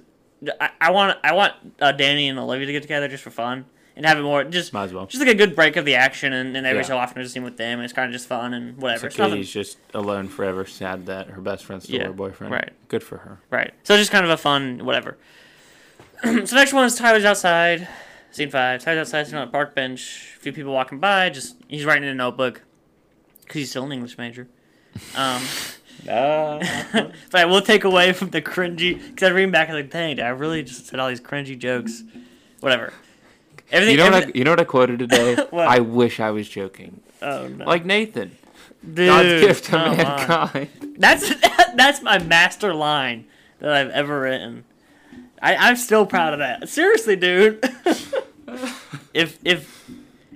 [0.60, 3.66] I, I want I want uh, Danny and Olivia to get together just for fun
[3.96, 5.06] and have it more just Might as well.
[5.06, 6.88] just like a good break of the action and, and every Yeah.
[6.88, 9.10] so often there's a scene with them and it's kind of just fun and whatever.
[9.12, 12.52] So Katie's just alone forever, sad that her best friend's still Yeah, her boyfriend.
[12.54, 12.72] right.
[12.88, 13.40] Good for her.
[13.52, 13.72] Right.
[13.84, 15.16] So it's just kind of a fun whatever.
[16.46, 17.88] so next one is Tyler's outside.
[18.32, 18.82] Scene five.
[18.84, 20.34] Tyler's outside sitting on a park bench.
[20.38, 21.30] A few people walking by.
[21.30, 22.62] Just he's writing in a notebook
[23.42, 24.48] because he's still an English major.
[25.16, 25.42] Um,
[26.08, 26.60] Uh,
[27.32, 29.68] but I will take away from the cringy because I read back.
[29.70, 32.04] Was like, dang, I really just said all these cringy jokes.
[32.60, 32.94] Whatever.
[33.72, 33.98] Everything.
[33.98, 34.28] you know what?
[34.28, 35.36] I, you know what I quoted today?
[35.54, 37.02] I wish I was joking.
[37.22, 37.66] oh no.
[37.66, 38.38] Like Nathan,
[38.82, 39.98] Dude, God's gift to come on.
[39.98, 40.70] mankind.
[40.98, 41.34] That's
[41.76, 43.26] that's my master line
[43.60, 44.64] that I've ever written.
[45.42, 46.70] I, I'm still proud of that.
[46.70, 47.60] Seriously, dude.
[49.14, 49.90] if if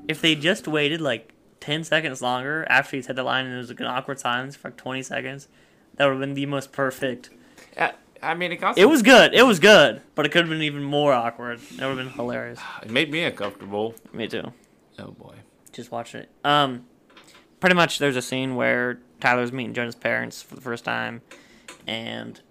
[0.07, 3.57] if they just waited like ten seconds longer after he said the line and it
[3.57, 5.47] was like an awkward silence for like twenty seconds,
[5.95, 7.29] that would have been the most perfect.
[7.77, 9.33] Uh, I mean, it got It was good.
[9.33, 11.59] It was good, but it could have been even more awkward.
[11.59, 12.59] It would have been hilarious.
[12.83, 13.95] It made me uncomfortable.
[14.13, 14.53] Me too.
[14.99, 15.35] Oh boy.
[15.71, 16.29] Just watching it.
[16.43, 16.85] Um,
[17.59, 21.21] pretty much there's a scene where Tyler's meeting Jenna's parents for the first time,
[21.87, 22.41] and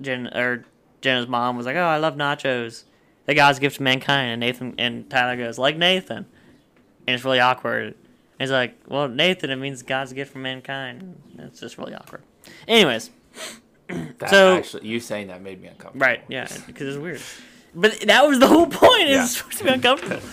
[0.00, 0.64] Jen or
[1.02, 2.84] Jenna's mom was like, "Oh, I love nachos.
[3.26, 6.26] The God's gift to mankind." And Nathan and Tyler goes, "Like Nathan,"
[7.06, 7.84] and it's really awkward.
[7.88, 7.94] And
[8.38, 12.22] he's like, "Well, Nathan, it means God's gift for mankind." It's just really awkward.
[12.66, 13.10] Anyways,
[14.18, 16.06] That So- actually, you saying that made me uncomfortable.
[16.06, 16.22] right?
[16.28, 17.20] Yeah, because it's weird.
[17.74, 19.08] But that was the whole point.
[19.08, 19.22] Yeah.
[19.24, 20.20] It's supposed to be uncomfortable.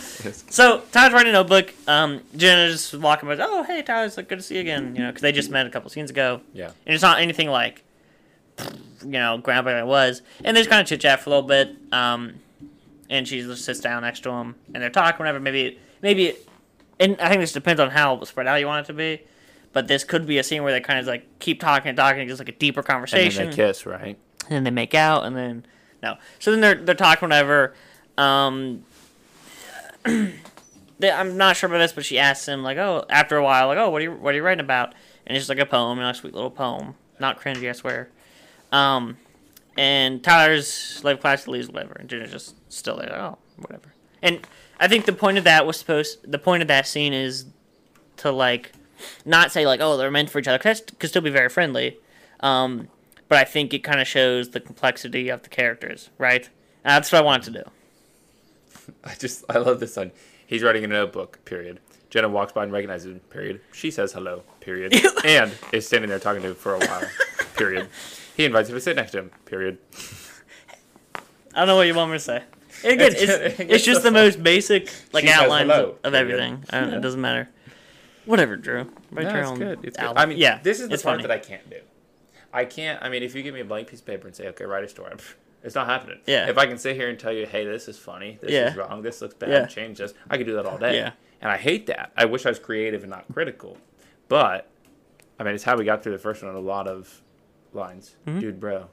[0.49, 1.73] So Tyler's writing a notebook.
[1.87, 3.37] Um, Jenna just walking by.
[3.39, 4.93] Oh, hey, Tyler, it's good to see you again.
[4.95, 6.71] You know, because they just met a couple scenes ago, Yeah.
[6.85, 7.83] and it's not anything like,
[9.01, 10.21] you know, groundbreaking it was.
[10.43, 11.75] And they just kind of chit chat for a little bit.
[11.91, 12.35] Um,
[13.09, 15.17] and she just sits down next to him, and they're talking.
[15.19, 16.35] Whatever, maybe, maybe,
[16.99, 19.21] and I think this depends on how spread out you want it to be.
[19.73, 22.27] But this could be a scene where they kind of like keep talking and talking,
[22.27, 23.43] just like a deeper conversation.
[23.43, 24.17] And then they kiss, right?
[24.49, 25.65] and then they make out, and then
[26.01, 26.17] no.
[26.39, 27.75] So then they're they're talking whatever.
[28.17, 28.83] Um,
[30.03, 33.67] they, I'm not sure about this, but she asks him like, oh, after a while,
[33.67, 34.93] like, oh, what are you what are you writing about?
[35.25, 37.73] And it's just like a poem, you know, a sweet little poem, not cringy, I
[37.73, 38.09] swear.
[38.71, 39.17] Um,
[39.77, 43.93] and Tyler's like class leaves whatever, and Jenna's just still there, oh, whatever.
[44.21, 44.45] And
[44.79, 46.29] I think the point of that was supposed.
[46.29, 47.45] The point of that scene is
[48.17, 48.71] to like
[49.25, 51.97] not say like, oh, they're meant for each other, because could still be very friendly.
[52.41, 52.89] Um,
[53.27, 56.49] but I think it kind of shows the complexity of the characters, right?
[56.83, 58.93] And that's what I wanted to do.
[59.03, 60.11] I just I love this one.
[60.45, 61.39] He's writing in a notebook.
[61.45, 61.79] Period.
[62.09, 63.19] Jenna walks by and recognizes him.
[63.29, 63.61] Period.
[63.71, 64.43] She says hello.
[64.61, 64.93] Period.
[65.25, 67.07] and is standing there talking to him for a while.
[67.55, 67.87] Period.
[68.39, 69.31] He invites you to sit next to him.
[69.43, 69.79] Period.
[71.53, 72.43] I don't know what you want me to say.
[72.85, 73.21] Again, It's-
[73.59, 76.63] it's, it's just the most basic like She hello, of, of everything.
[76.69, 77.49] I don't, it doesn't matter.
[78.23, 78.89] Whatever, Drew.
[79.11, 79.79] Write No, your it's own good.
[79.83, 80.13] It's good.
[80.15, 81.23] I mean, yeah, this is the part funny.
[81.23, 81.81] that I can't do.
[82.53, 83.03] I can't.
[83.03, 84.85] I mean, if you give me a blank piece of paper and say, "Okay, write
[84.85, 85.13] a story,"
[85.61, 86.19] it's not happening.
[86.25, 86.47] Yeah.
[86.47, 88.37] If I can sit here and tell you, "Hey, this is funny.
[88.41, 88.69] This Yeah.
[88.69, 89.01] is wrong.
[89.01, 89.49] This looks bad.
[89.49, 89.65] Yeah.
[89.65, 90.95] Change this," I could do that all day.
[90.95, 91.11] Yeah.
[91.41, 92.13] And I hate that.
[92.15, 93.77] I wish I was creative and not critical.
[94.29, 94.69] But
[95.37, 96.55] I mean, it's how we got through the first one.
[96.55, 97.21] A lot of
[97.73, 98.39] lines, Mm-hmm.
[98.39, 98.87] dude, bro.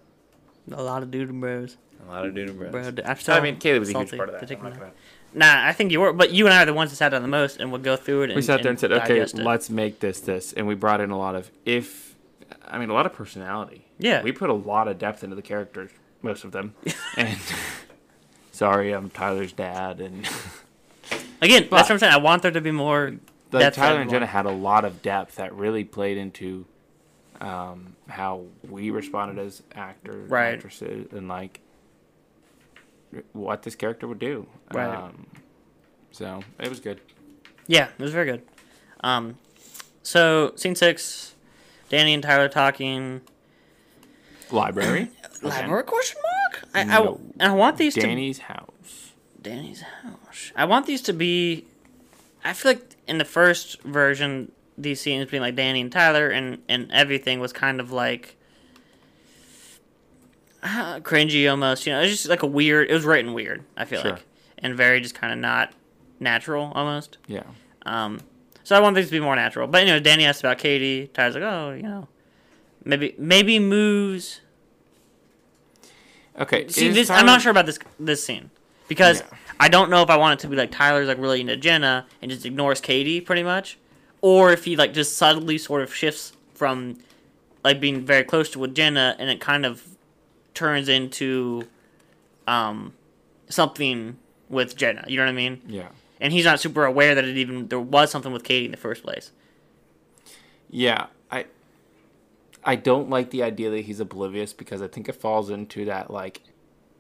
[0.72, 1.76] a lot of dude and bros.
[2.06, 2.70] A lot of dude and bros.
[2.72, 4.46] Bro, I'm still I mean, Kaylee was a huge part of that.
[4.48, 4.92] take I'm not gonna-
[5.34, 7.20] Nah, I think you were, but you and I are the ones that sat down
[7.22, 8.30] the most and would go through it.
[8.30, 9.34] And, we sat there and said, "Okay, it.
[9.34, 12.14] let's make this this," and we brought in a lot of if.
[12.66, 13.84] I mean, a lot of personality.
[13.98, 14.22] Yeah.
[14.22, 15.90] we put a lot of depth into the characters,
[16.22, 16.74] most of them.
[17.16, 17.36] and
[18.52, 20.26] sorry, I'm Tyler's dad, and
[21.42, 22.12] Again, But- that's what I'm saying.
[22.14, 23.14] I want there to be more.
[23.50, 24.08] the depth Tyler and.
[24.10, 26.64] Jenna had a lot of depth that really played into
[27.40, 30.55] um, how we responded as actors, Right.
[30.55, 31.61] actresses, and like
[33.33, 34.46] what this character would do.
[34.72, 34.87] Right.
[34.94, 35.27] Um,
[36.11, 37.01] so it was good.
[37.66, 38.42] Yeah, it was very good.
[39.01, 39.38] Um,
[40.03, 41.35] so scene six,
[41.88, 43.20] Danny and Tyler talking.
[44.51, 45.11] Library,
[45.42, 46.68] Library question mark?
[46.75, 47.20] I, No.
[47.40, 49.12] I, I want these to Danny's house.
[49.42, 50.53] Danny's house.
[50.55, 51.64] I want these to be.
[52.44, 56.58] I feel like in the first version, these scenes between like Danny and Tyler and
[56.68, 58.36] and everything was kind of like
[60.62, 61.86] uh, cringy almost.
[61.86, 62.90] You know, it was just like a weird.
[62.90, 63.64] It was written weird.
[63.76, 64.12] I feel Sure.
[64.12, 64.24] like,
[64.58, 65.72] and very just kind of not
[66.20, 67.18] natural almost.
[67.26, 67.42] Yeah.
[67.84, 68.20] Um,
[68.64, 69.66] so I want things to be more natural.
[69.68, 71.08] But you know, Danny asked about Katie.
[71.14, 72.08] Tyler's like, oh, you know,
[72.84, 74.40] maybe maybe moves.
[76.38, 76.68] Okay.
[76.68, 78.50] See, is this I'm not sure about this this scene
[78.88, 79.27] because Yeah.
[79.58, 82.06] I don't know if I want it to be like Tyler's like really into Jenna
[82.20, 83.79] and just ignores Katie pretty much,
[84.27, 86.98] or if he like just subtly sort of shifts from
[87.62, 89.85] like being very close to with Jenna and it kind of
[90.52, 91.62] turns into
[92.48, 92.92] um
[93.48, 94.16] something
[94.48, 95.04] with Jenna.
[95.06, 95.62] You know what I mean?
[95.68, 95.90] Yeah.
[96.20, 98.77] And he's not super aware that it even there was something with Katie in the
[98.77, 99.31] first place.
[100.70, 101.44] Yeah, I
[102.64, 106.10] I don't like the idea that he's oblivious because I think it falls into that
[106.10, 106.42] like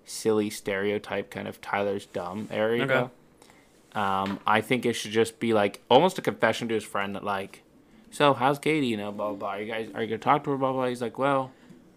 [0.04, 2.84] silly stereotype kind of Tyler's dumb area.
[2.84, 3.10] Okay.
[3.96, 7.24] Um, I think it should just be like almost a confession to his friend that
[7.24, 7.62] like,
[8.10, 8.86] so how's Katie?
[8.88, 9.36] You know, blah blah.
[9.36, 9.48] blah.
[9.50, 10.56] Are you guys are you gonna talk to her?
[10.56, 10.86] Blah blah.
[10.86, 11.50] He's like, well,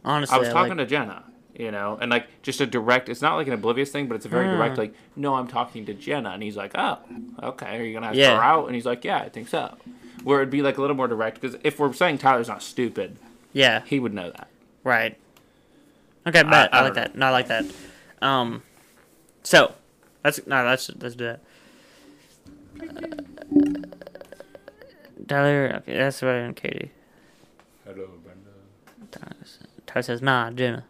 [0.05, 1.23] Honestly, I was talking like, to Jenna.
[1.57, 3.09] You know, and like just a direct.
[3.09, 4.53] It's not like an oblivious thing, but it's a very Hmm.
[4.55, 4.77] direct.
[4.77, 6.99] Like, no, I'm talking to Jenna, and he's like, oh,
[7.43, 7.77] okay.
[7.77, 8.37] Are you gonna ask Yeah.
[8.37, 8.67] her out?
[8.67, 9.75] And he's like, yeah, I think so.
[10.23, 13.17] Where it'd be like a little more direct because if we're saying Tyler's not stupid,
[13.51, 14.47] yeah, he would know that.
[14.85, 15.17] right.
[16.27, 17.15] Okay, bet I I, like don't that.
[17.17, 17.65] No, I like that.
[18.21, 18.61] Um,
[19.43, 19.73] so
[20.23, 21.39] let's no, let's let's do that.
[25.27, 26.91] Tyler, okay, that's better than Katie.
[27.85, 28.49] Hello, Brenda.
[29.11, 29.45] Tyler,
[29.85, 30.85] Tyler says, "Nah, Jenna."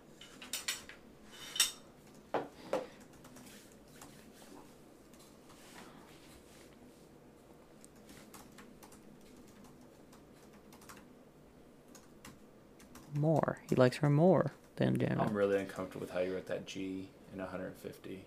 [13.13, 13.59] More.
[13.69, 15.23] He likes her more than Jenna.
[15.23, 18.25] I'm really uncomfortable with how you wrote that G in 150.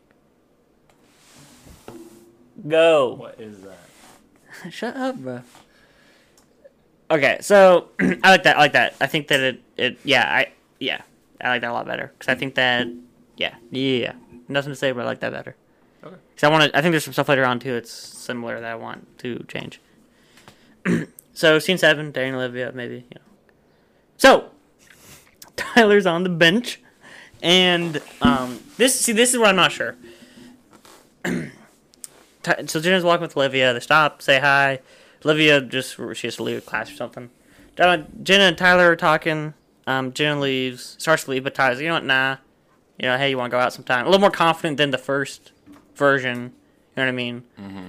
[2.68, 3.14] Go.
[3.14, 3.78] What is that?
[4.72, 5.42] Shut up, bro.
[7.10, 8.56] Okay, so I like that.
[8.56, 8.94] I like that.
[9.00, 11.02] I think that it, it, yeah, I, yeah,
[11.40, 12.86] I like that a lot better because I think that,
[13.36, 14.14] yeah, yeah,
[14.48, 15.56] nothing to say, but I like that better.
[16.04, 16.16] Okay.
[16.30, 16.78] Because I want to.
[16.78, 17.74] I think there's some stuff later on too.
[17.74, 19.80] It's similar that I want to change.
[21.34, 23.20] so scene seven, Darren Olivia, maybe you know.
[24.16, 24.50] So
[25.56, 26.80] Tyler's on the bench,
[27.42, 29.96] and um, this see this is where I'm not sure.
[32.66, 33.72] So Jenna's walking with Olivia.
[33.72, 34.80] They stop, say hi.
[35.24, 37.30] Olivia just she has to leave class or something.
[37.76, 39.54] Jenna, Jenna and Tyler are talking.
[39.86, 42.36] Um, Jenna leaves, starts to leave, but Tyler's, you know what, nah.
[42.98, 44.02] You know, hey, you want to go out sometime?
[44.02, 45.52] A little more confident than the first
[45.96, 46.36] version.
[46.36, 47.42] You know what I mean?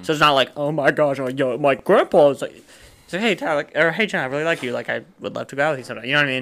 [0.03, 2.63] So it's not like, oh my gosh, like, yo, my grandpa is like,
[3.07, 4.71] so hey Tyler, or hey Jenna, I really like you.
[4.71, 6.05] Like I would love to go out with you sometime.
[6.05, 6.39] You know what I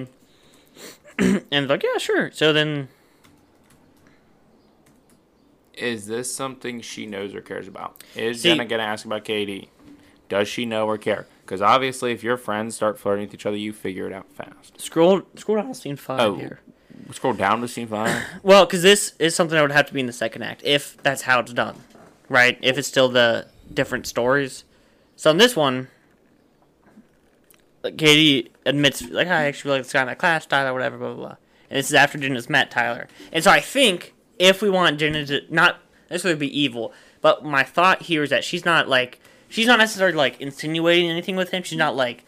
[1.28, 1.46] mean?
[1.52, 2.32] and like, yeah, sure.
[2.32, 2.88] So then,
[5.82, 8.04] Is this something she knows or cares about?
[8.16, 9.70] Is See- Jenna gonna ask about Katie?
[10.30, 11.28] Does she know or care?
[11.46, 14.80] Because obviously, if your friends start flirting with each other, you figure it out fast.
[14.80, 16.36] scroll scroll down to scene five Oh.
[16.36, 16.62] here.
[17.12, 18.24] Scroll down to scene five.
[18.44, 20.96] Well, because this is something that would have to be in the second act, if
[21.04, 21.76] that's how it's done,
[22.30, 22.58] right?
[22.62, 24.64] If it's still the different stories.
[25.18, 25.90] So in this one,
[27.84, 30.98] like Katie admits, like, I actually feel like this guy in my class, Tyler, whatever,
[30.98, 31.36] blah, blah, blah.
[31.70, 33.08] And this is after Jenna's met Tyler.
[33.32, 35.80] And so I think if we want Jenna to not
[36.10, 39.20] necessarily be evil, but my thought here is that she's not like,
[39.50, 41.64] she's not necessarily like insinuating anything with him.
[41.64, 42.26] She's not like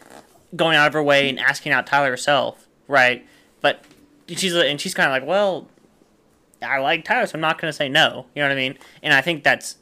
[0.56, 3.26] going out of her way and asking out Tyler herself, right?
[3.60, 3.84] But
[4.28, 5.68] she's and she's kind of like, well,
[6.62, 8.26] I like Tyler, so I'm not going to say no.
[8.34, 8.78] You know what I mean?
[9.02, 9.76] And I think that's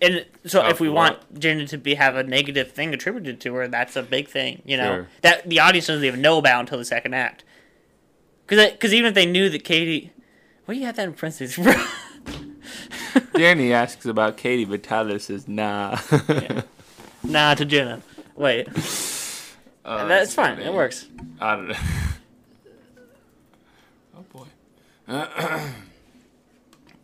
[0.00, 3.40] and so Oh, if we well- want Jenna to be have a negative thing attributed
[3.42, 4.62] to her, that's a big thing.
[4.64, 5.08] You know Sure.
[5.22, 7.44] that the audience doesn't even know about until the second act.
[8.46, 10.10] Because because even if they knew that Katie,
[10.68, 11.72] what do you have that in parentheses, bro?
[13.32, 15.98] Danny asks about Katie, but Tyler says nah.
[17.22, 18.02] nah, to Jenna.
[18.36, 18.68] Wait,
[19.86, 20.56] Oh, that's fine.
[20.56, 20.66] funny.
[20.68, 21.06] It works.
[21.40, 21.74] I don't know.
[24.18, 24.44] oh boy.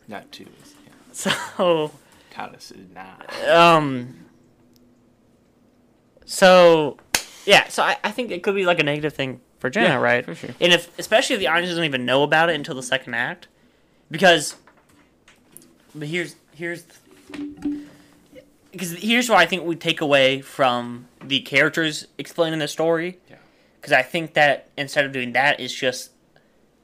[0.08, 0.44] Not two.
[0.44, 0.92] Yeah.
[1.12, 1.90] So
[2.30, 3.14] Tyler says nah.
[3.80, 4.26] um
[6.26, 6.98] so
[7.46, 9.96] yeah so I, I think it could be like a negative thing for jenna Yeah,
[9.96, 10.50] right for sure.
[10.60, 13.46] and if especially if the audience doesn't even know about it until the second act
[14.14, 14.54] because
[15.92, 16.84] but here's here's
[18.70, 23.36] because here's what i think we take away from the characters explaining the story Yeah.
[23.80, 26.10] because i think that instead of doing that it's just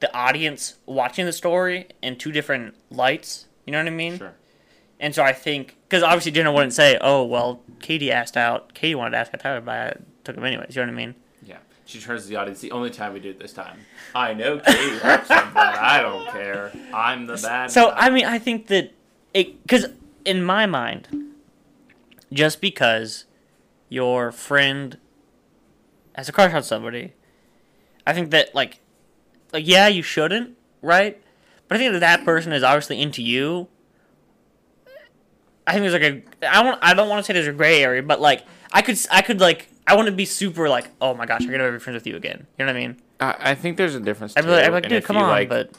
[0.01, 4.33] the audience watching the story in two different lights you know what i mean Sure.
[4.99, 8.73] and so I think, because obviously Jenna wouldn't say, "Oh, well, Katie asked out.
[8.75, 11.05] Katie wanted to ask out Tyler, but I took him anyways." You know what I
[11.05, 11.15] mean?
[11.91, 12.61] She turns to the audience.
[12.61, 13.79] The only time we do it this time.
[14.15, 16.71] I know Katie him, but I don't care.
[16.93, 17.69] I'm the bad.
[17.69, 17.97] So guy.
[17.97, 18.93] I mean, I think that
[19.33, 19.87] it, because
[20.23, 21.09] in my mind,
[22.31, 23.25] just because
[23.89, 24.99] your friend
[26.15, 27.11] has a crush on somebody,
[28.07, 28.79] I think that like,
[29.51, 31.21] like yeah, you shouldn't, right?
[31.67, 33.67] But I think that that person is obviously into you.
[35.67, 36.03] I think there's like
[36.41, 38.81] a I don't I don't want to say there's a gray area, but like I
[38.81, 41.71] could I could like I want to be super like oh my gosh I'm gonna
[41.71, 42.47] be friends with you again.
[42.57, 43.01] You know what I mean?
[43.19, 44.33] I, I think there's a difference.
[44.33, 45.71] Be like, be like dude, come on, like- but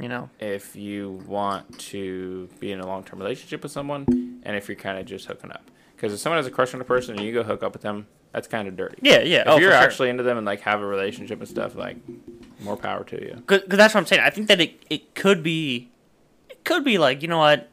[0.00, 4.56] you know, if you want to be in a long term relationship with someone and
[4.56, 5.70] if you're kind of just hooking up.
[5.94, 7.82] Because if someone has a crush on a person and you go hook up with
[7.82, 8.98] them, that's kind of dirty.
[9.00, 9.42] yeah, yeah.
[9.42, 9.84] If oh, you're for sure.
[9.84, 11.96] actually into them and like have a relationship and stuff, like
[12.60, 13.42] more power to you.
[13.46, 14.22] because that's what I'm saying.
[14.22, 15.92] I think that it, it could be,
[16.50, 17.70] it could be like you know what,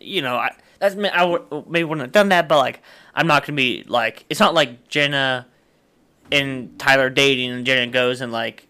[0.00, 2.82] you know I that's I would, maybe wouldn't have done that, but like
[3.14, 5.46] I'm not gonna be like it's not like Jenna
[6.32, 8.66] and Tyler dating and Jenna goes and like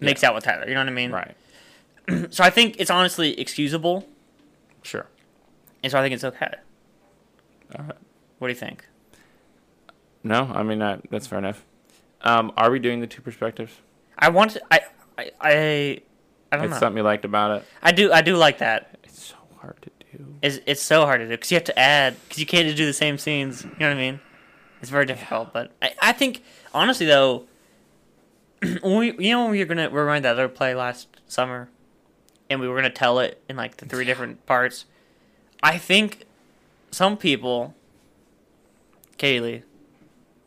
[0.00, 0.66] makes out with Tyler.
[0.66, 1.12] You know what I mean?
[1.12, 1.36] Right.
[2.34, 4.06] so I think it's honestly excusable,
[4.82, 5.06] Sure.
[5.82, 6.50] and so I think it's okay.
[7.78, 7.96] All right.
[8.38, 8.86] What do you think?
[10.24, 11.64] No, I mean that, that's fair enough.
[12.22, 13.72] Um, are we doing the two perspectives?
[14.18, 14.80] I want to, I
[15.18, 16.00] I I,
[16.52, 16.78] I don't It's know.
[16.80, 17.64] something you liked about it.
[17.82, 18.98] I do I do like that.
[19.04, 19.89] It's so hard to
[20.24, 20.34] do.
[20.42, 22.76] It's, it's so hard to do because you have to add because you can't just
[22.76, 23.64] do the same scenes.
[23.64, 24.20] You know what I mean?
[24.80, 25.52] It's very difficult.
[25.52, 26.42] But I, I think
[26.72, 27.46] honestly though,
[28.82, 31.08] when we you know when we were gonna we were running that other play last
[31.26, 31.68] summer,
[32.48, 34.84] and we were gonna tell it in like the three different parts.
[35.62, 36.24] I think
[36.90, 37.74] some people,
[39.18, 39.62] Kaylee,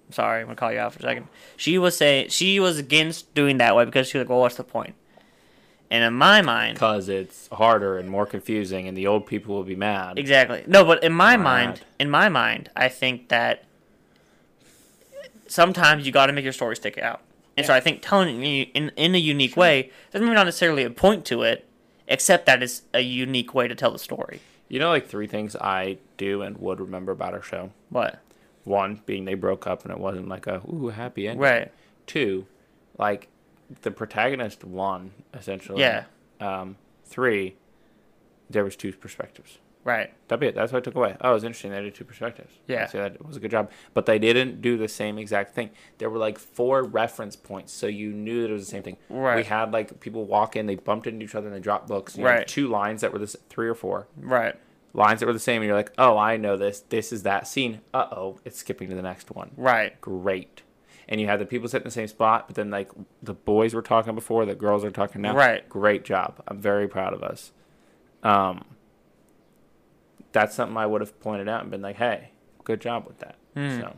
[0.07, 1.27] I'm sorry, I'm gonna call you out for a second.
[1.55, 4.55] She was saying she was against doing that way because she was like, well, what's
[4.55, 4.95] the point?
[5.93, 9.63] And in my mind, Because it's harder and more confusing, and the old people will
[9.63, 10.17] be mad.
[10.17, 10.63] Exactly.
[10.65, 11.43] No, but in my Right.
[11.43, 13.63] mind, in my mind, I think that
[15.47, 17.21] sometimes you got to make your story stick out.
[17.55, 20.83] And so I think telling it in in a unique way doesn't mean not necessarily
[20.83, 21.67] a point to it,
[22.07, 24.39] except that it's a unique way to tell the story.
[24.69, 27.69] You know, like three things I do and would remember about our show.
[27.89, 28.19] What?
[28.63, 31.39] One being they broke up and it wasn't like a ooh happy ending.
[31.41, 31.71] Right.
[32.07, 32.47] Two,
[32.97, 33.27] like
[33.81, 35.81] the protagonist won essentially.
[35.81, 36.05] Yeah.
[36.39, 37.55] Um, three,
[38.49, 39.57] there was two perspectives.
[39.85, 40.13] Right.
[40.29, 40.55] That'd be it.
[40.55, 41.17] That's what I took away.
[41.19, 41.71] Oh, it was interesting.
[41.71, 42.53] They did two perspectives.
[42.67, 42.87] Yeah.
[42.87, 43.69] So that was a good job.
[43.93, 45.71] But they didn't do the same exact thing.
[45.97, 48.95] There were like four reference points, so you knew that it was the same thing.
[49.09, 49.35] Right.
[49.35, 52.17] We had like people walk in, they bumped into each other, and they dropped books.
[52.17, 52.47] You Right.
[52.47, 54.55] two lines that were this three or four Right.
[54.93, 56.79] lines that were the same, and you're like, oh, I know this.
[56.79, 57.81] This is that scene.
[57.93, 59.51] Uh oh, it's skipping to the next one.
[59.57, 59.99] Right.
[59.99, 60.61] Great.
[61.09, 62.89] And you had the people sitting in the same spot, but then like
[63.21, 65.35] the boys were talking before, the girls are talking now.
[65.35, 65.67] Right.
[65.67, 66.41] Great job.
[66.47, 67.51] I'm very proud of us.
[68.23, 68.63] Um,
[70.31, 72.29] that's something I would have pointed out and been like, hey,
[72.63, 73.35] good job with that.
[73.53, 73.79] Hmm.
[73.81, 73.95] So,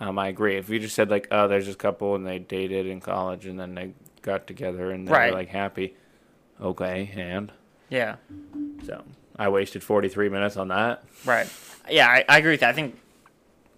[0.00, 0.56] um, I agree.
[0.56, 3.58] If you just said like, oh, there's this couple and they dated in college and
[3.60, 3.92] then they
[4.22, 5.30] got together and they Right.
[5.30, 5.94] were like happy,
[6.60, 7.52] okay, and
[7.90, 8.16] Yeah.
[8.84, 9.04] so
[9.38, 11.04] I wasted 43 minutes on that.
[11.24, 11.48] Right.
[11.90, 12.70] Yeah, I, I agree with that.
[12.70, 12.98] I think.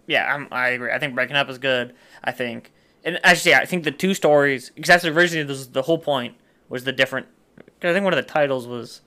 [0.08, 0.90] Yeah, I'm, I agree.
[0.90, 1.94] I think breaking up is good.
[2.24, 2.72] I think,
[3.04, 6.34] and actually, yeah, I think the two stories because that's originally this the whole point
[6.68, 7.26] was the different.
[7.80, 9.02] Cause I think one of the titles was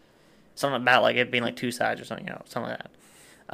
[0.55, 2.91] something about like it being like two sides or something, you know, something like that.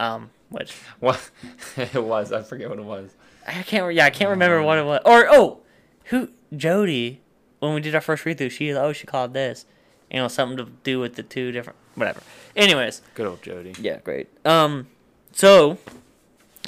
[0.03, 1.31] Um, which What
[1.77, 3.15] it was, I forget what it was.
[3.47, 3.91] I can't.
[3.95, 4.99] Yeah, I can't remember what it was.
[5.05, 5.61] Or oh,
[6.05, 7.21] who Jody
[7.59, 9.65] when we did our first read through, she oh she called this,
[10.11, 12.21] you know, something to do with the two different whatever.
[12.55, 13.73] Anyways, Good old Jody.
[13.79, 14.27] yeah, great.
[14.45, 14.87] Um,
[15.31, 15.77] so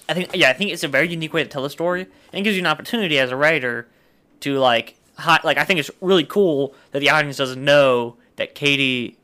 [0.09, 2.39] I think yeah, I think it's a very unique way to tell a story, and
[2.39, 3.87] it gives you an opportunity as a writer
[4.41, 8.55] to like hi- like I think it's really cool that the audience doesn't know that
[8.55, 9.17] Katie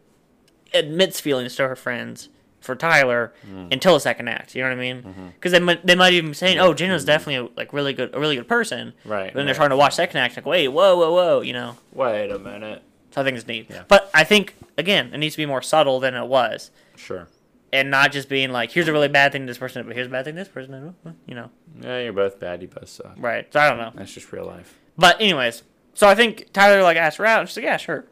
[0.74, 2.30] admits feelings to her friends
[2.60, 3.72] for Tyler mm.
[3.72, 4.56] until the second act.
[4.56, 5.04] You know what I mean?
[5.04, 5.28] Mm-hmm.
[5.30, 7.08] Because they might they might even be saying, "Oh, Jenna's mm-hmm.
[7.08, 9.78] definitely a, like really good, a really good person." Right, But then they're trying to
[9.78, 11.78] watch second act, like, "Wait, whoa, whoa, whoa," you know.
[11.94, 12.84] Wait a minute.
[13.12, 13.68] So I think it's neat.
[13.70, 13.84] Yeah.
[13.88, 17.28] But I think again, it needs to be more subtle than it was Sure.
[17.76, 19.95] And not just being like, here's a really bad thing to this person did, but
[19.95, 21.13] here's a bad thing this person did.
[21.28, 21.49] You know,
[21.82, 22.61] Yeah, you're both bad.
[22.61, 23.15] You both suck.
[23.17, 23.51] right?
[23.51, 23.91] So I don't know.
[23.95, 24.76] That's just real life.
[24.97, 25.63] But anyways,
[25.93, 28.05] so I think Tyler like asked her out, and she's like, yeah, sure.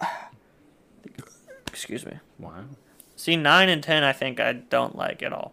[1.68, 2.14] Excuse me.
[2.38, 2.64] Wow.
[3.16, 5.52] See, nine and ten, I think I don't like at all.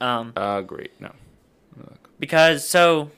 [0.00, 0.92] Um, Uh, great.
[1.00, 1.12] No.
[2.18, 3.10] because so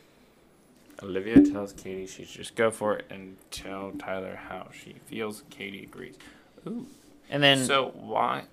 [1.03, 5.45] Olivia tells Katie she should just go for it and tell Tyler how she feels.
[5.51, 6.17] Katie agrees.
[6.67, 6.87] Ooh.
[7.31, 8.45] and then so why?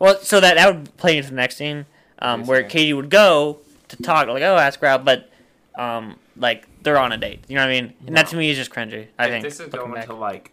[0.00, 1.86] Well, so that that would play into the next scene,
[2.18, 2.64] um, where.
[2.64, 5.30] Katie would go to talk, like, oh, ask her out, but
[5.78, 7.44] um, like they're on a date.
[7.46, 7.94] You know what I mean?
[8.06, 9.06] And that to me is just cringy.
[9.18, 10.06] I if think this is going back.
[10.06, 10.50] to like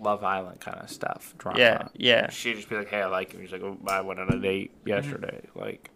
[0.00, 1.34] Love Island kind of stuff.
[1.38, 1.58] Drama.
[1.58, 2.30] Yeah, yeah.
[2.30, 4.38] She'd just be like, "Hey, I like him." He's like, oh, "I went on a
[4.38, 5.90] date yesterday." Like.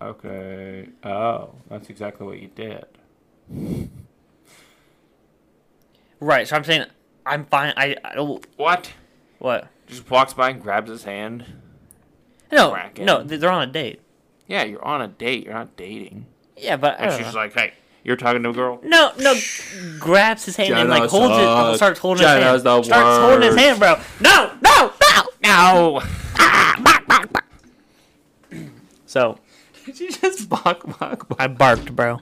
[0.00, 0.88] Okay.
[1.04, 2.84] Oh, that's exactly what you did.
[6.20, 6.46] Right.
[6.46, 6.84] So I'm saying
[7.24, 7.72] I'm fine.
[7.76, 8.92] I, I don't- What?
[9.38, 9.68] what?
[9.86, 11.44] Just walks by and grabs his hand.
[12.52, 13.04] No, Cracking.
[13.04, 14.00] no, they- they're on a date.
[14.46, 15.44] Yeah, you're on a date.
[15.44, 16.26] You're not dating.
[16.56, 17.40] Yeah, but I And don't she's know.
[17.40, 17.72] like, "Hey,
[18.04, 19.34] you're talking to a girl." no, no,
[19.98, 21.76] grabs his hand and like Jenna's holds it, sucks.
[21.78, 23.96] starts holding Jenna's his the hand, starts holding his hand, bro.
[24.20, 25.22] No, no, no.
[25.42, 26.02] No.
[29.06, 29.38] So
[29.84, 31.36] Did you just bark, bark, bark?
[31.38, 32.20] I barked, bro.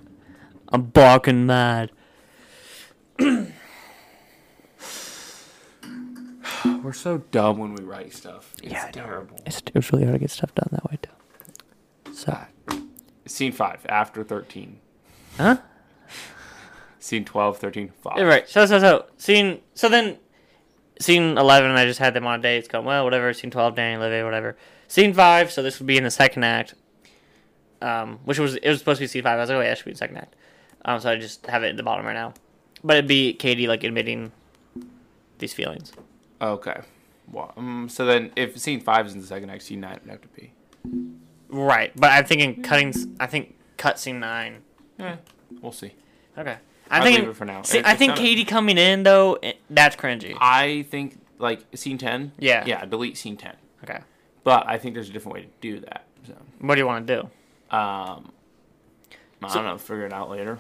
[0.71, 1.91] I'm barking mad.
[6.83, 8.53] We're so dumb when we write stuff.
[8.63, 9.39] It's Yeah, terrible.
[9.47, 12.13] It's, it's really hard to get stuff done that way too.
[12.13, 12.39] So,
[13.27, 14.79] Scene five after thirteen.
[15.37, 15.59] huh?
[16.99, 18.13] Scene 12, 13, 5.
[18.17, 18.49] Yeah, right.
[18.49, 19.61] So, so, so, scene.
[19.75, 20.17] So then,
[20.99, 22.57] scene eleven, I just had them on a date.
[22.59, 23.33] It's Going well, whatever.
[23.35, 24.57] Scene twelve, Danny, Olivia, whatever.
[24.89, 25.53] Scene five.
[25.53, 26.75] So this would be in the second act.
[27.83, 29.37] Um, which was it was supposed to be scene five.
[29.37, 30.35] I was like, oh yeah, it should be in the second act.
[30.87, 32.33] Um, so I just have it at the bottom right now.
[32.83, 34.33] but it'd be Katie like admitting
[35.39, 35.93] these feelings.
[36.41, 36.81] Okay.
[37.31, 40.11] Well, um, so then if scene five is in the second act, scene nine would
[40.11, 40.53] have to be.
[41.49, 42.93] Right, but I'm thinking cutting.
[43.19, 44.63] I think cut scene nine.
[44.99, 45.17] Eh,
[45.63, 45.93] we'll see.
[46.37, 46.57] Okay,
[46.91, 47.63] I think leave it for now.
[47.63, 50.37] See, It- I think not a- Katie coming in though, eh, that's cringy.
[50.41, 52.33] I think like scene ten.
[52.39, 52.65] Yeah.
[52.67, 52.85] Yeah.
[52.85, 53.55] Delete scene ten.
[53.83, 54.01] Okay,
[54.43, 56.05] But I think there's a different way to do that.
[56.27, 57.21] So, what do you want to do?
[57.77, 58.33] um,
[59.43, 59.79] I So- don't know.
[59.79, 60.59] Figure it out later.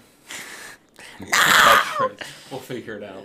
[2.50, 3.24] We'll figure it out.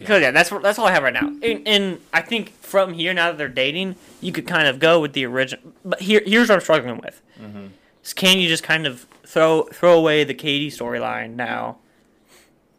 [0.00, 1.28] Because yeah, that's that's all I have right now.
[1.42, 4.98] And, and I think from here, now that they're dating, you could kind of go
[4.98, 5.72] with the original.
[5.84, 7.66] But here, here's what I'm struggling with: mm-hmm.
[8.02, 11.76] is can you just kind of throw throw away the Katie storyline now?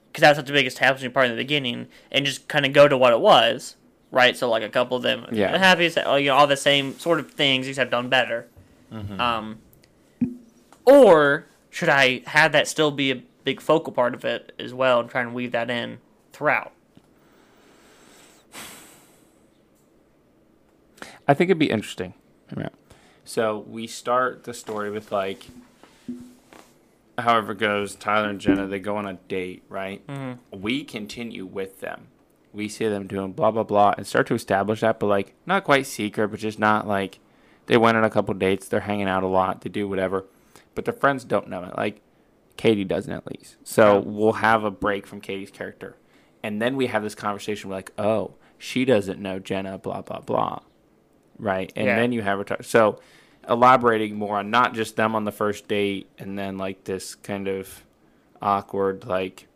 [0.07, 2.88] Because that's such a big establishing part in the beginning, and just kind of go
[2.88, 3.76] to what it was,
[4.09, 4.36] right?
[4.36, 5.51] So like a couple of them, Yeah.
[5.51, 8.47] the happiest, oh, you know, all the same sort of things, except done better.
[8.91, 9.22] Mm-hmm.
[9.22, 9.59] Um,
[10.86, 14.99] or should I have that still be a big focal part of it as well,
[14.99, 15.99] and try and weave that in
[16.34, 16.74] throughout?
[21.28, 22.13] I think it'd be interesting.
[22.57, 22.69] Yeah.
[23.24, 25.45] So we start the story with like,
[27.17, 30.05] however it goes, Tyler and Jenna they go on a date, right?
[30.07, 30.61] Mm-hmm.
[30.61, 32.07] We continue with them.
[32.53, 35.63] We see them doing blah blah blah and start to establish that, but like not
[35.63, 37.19] quite secret, but just not like
[37.67, 38.67] they went on a couple dates.
[38.67, 39.61] They're hanging out a lot.
[39.61, 40.26] They do whatever,
[40.76, 41.78] but their friends don't know it.
[41.78, 42.01] Like
[42.57, 43.55] Katie doesn't at least.
[43.63, 45.95] So we'll have a break from Katie's character,
[46.43, 47.69] and then we have this conversation.
[47.69, 49.78] We're like, oh, she doesn't know Jenna.
[49.78, 50.59] Blah blah blah
[51.41, 51.73] right?
[51.75, 51.95] And Yeah.
[51.97, 52.63] then you have a.
[52.63, 53.01] So
[53.49, 57.47] elaborating more on not just them on the first date and then like this kind
[57.47, 57.83] of
[58.39, 59.47] awkward like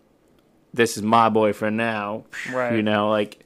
[0.73, 2.75] this is my boyfriend now, Right.
[2.75, 3.45] You know, like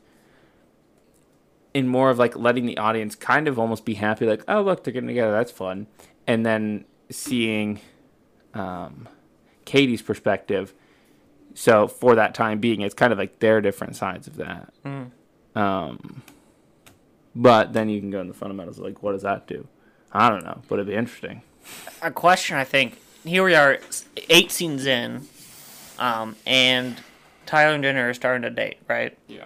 [1.74, 4.84] in more of like letting the audience kind of almost be happy, like oh look
[4.84, 5.86] they're getting together, that's fun,
[6.26, 7.80] and then seeing
[8.56, 9.08] um,
[9.66, 10.74] Katie's perspective.
[11.54, 14.74] So for that time being, it's kind of like their different sides of that.
[15.56, 16.22] Um,
[17.42, 19.68] but then you can go into the fundamentals of like, what does that do?
[20.12, 21.42] I don't know, but it'd be interesting.
[22.02, 23.80] a question I think here we are
[24.30, 25.28] eight scenes in
[26.00, 27.02] um, and
[27.46, 29.46] Tyler and Jenna are starting to date right Yeah.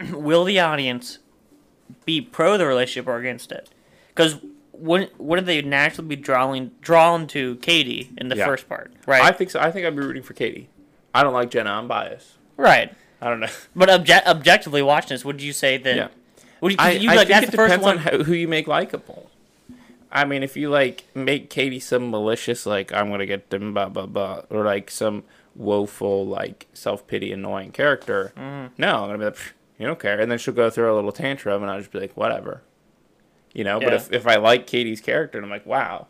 [0.12, 1.18] will the audience
[2.04, 3.68] be pro the relationship or against it
[4.08, 4.38] because
[4.72, 8.46] wouldn't, wouldn't they naturally be drawing drawn to Katie in the Yeah.
[8.46, 9.60] first part right I think so.
[9.60, 10.68] I think I'd be rooting for Katie.
[11.14, 11.70] I don't like Jenna.
[11.70, 12.32] I'm biased.
[12.56, 13.48] right I don't know.
[13.76, 16.08] but obje- objectively watching this would you say that Yeah.
[16.60, 18.48] would you, I, you I like think it the depends one on how, who you
[18.48, 19.30] make likable.
[20.12, 23.88] I mean, if you like make Katie some malicious, like I'm gonna get them, blah
[23.88, 25.22] blah blah, or like some
[25.54, 28.70] woeful, like self pity, annoying character, Mm.
[28.78, 29.36] no, I'm gonna be like,
[29.78, 32.00] you don't care, and then she'll go through a little tantrum, and I'll just be
[32.00, 32.62] like, whatever,
[33.52, 33.78] you know.
[33.78, 36.06] But if if I like Katie's character, and I'm like, wow.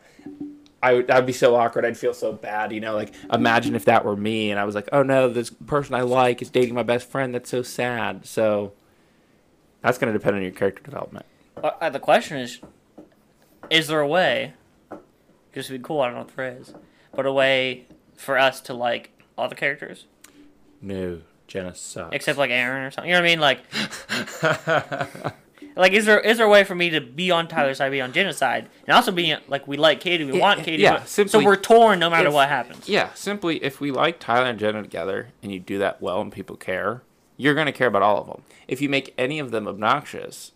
[0.82, 1.84] I would, I'd be so awkward.
[1.84, 2.94] I'd feel so bad, you know.
[2.94, 6.00] Like, imagine if that were me, and I was like, "Oh no, this person I
[6.02, 7.34] like is dating my best friend.
[7.34, 8.72] That's so sad." So,
[9.82, 11.26] that's going to depend on your character development.
[11.62, 12.60] Uh, uh, the question is,
[13.68, 14.54] is there a way?
[15.52, 16.72] Just to be cool, I don't know what there is,
[17.14, 17.84] but a way
[18.16, 20.04] for us to like all the characters
[20.80, 22.14] No, Jenna sucks.
[22.14, 23.10] except like Aaron or something.
[23.10, 23.40] You know what I mean?
[23.40, 25.34] Like,
[25.80, 28.00] like is there is there a way for me to be on Tyler's side, be
[28.00, 30.98] on Jenna's side, and also be like we like Katie, we Yeah, want Katie, yeah,
[30.98, 32.88] but- simply- so we're torn no matter if- what happens.
[32.88, 36.30] yeah, simply if we like Tyler and Jenna together, and you do that well, and
[36.32, 37.02] people care,
[37.36, 38.42] you're going to care about all of them.
[38.68, 40.52] If you make any of them obnoxious,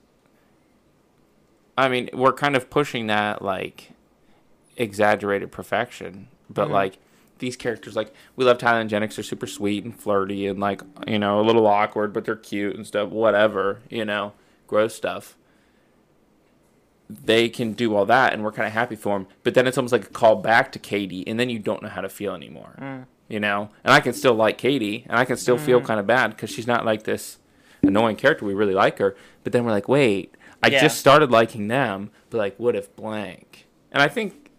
[1.76, 3.90] I mean, we're kind of pushing that like
[4.76, 6.72] exaggerated perfection, but Mhm.
[6.72, 6.98] like
[7.38, 10.60] these characters, like we love Tyler and Jenna 'cause they're super sweet and flirty and
[10.60, 13.08] like you know a little awkward, but they're cute and stuff.
[13.10, 14.32] Whatever, you know,
[14.74, 15.36] gross stuff.
[17.08, 19.28] They can do all that, and we're kind of happy for them.
[19.44, 21.88] But then it's almost like a call back to Katie, and then you don't know
[21.88, 22.74] how to feel anymore.
[22.80, 23.06] Mm.
[23.28, 26.06] You know, and I can still like Katie, and I can still feel kind of
[26.06, 27.38] bad because she's not like this
[27.82, 28.44] annoying character.
[28.44, 29.14] We really like her,
[29.44, 30.80] but then we're like, wait, I Yeah.
[30.80, 33.66] just started liking them, but like, what if blank?
[33.92, 34.50] And I think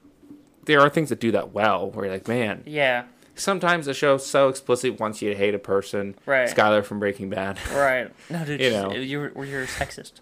[0.66, 3.04] there are things that do that well, where you're like, man, Yeah,
[3.36, 6.16] sometimes the show's so explicit wants you to hate a person.
[6.26, 6.50] Right.
[6.50, 7.60] Skyler from Breaking Bad.
[7.74, 8.12] right.
[8.30, 8.92] No, dude, you know.
[8.94, 10.14] you're, you're sexist.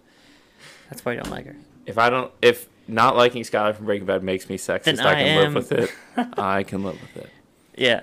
[0.89, 1.55] That's why you don't like her.
[1.85, 5.11] If I don't, if not liking Skyler from Breaking Bad makes me sexist, Then I
[5.11, 5.91] I can am- live with it.
[6.39, 7.29] I can live with it.
[7.75, 8.01] Yeah.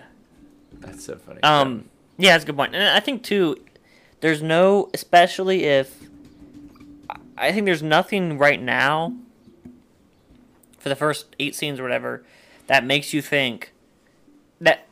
[0.81, 1.43] That's so funny.
[1.43, 1.89] Um,
[2.19, 2.75] yeah, that's a good point.
[2.75, 3.57] And I think too,
[4.21, 6.09] there's no, especially if
[7.37, 9.15] I think there's nothing right now
[10.79, 12.25] for the first eight scenes or whatever
[12.67, 13.73] that makes you think
[14.61, 14.87] that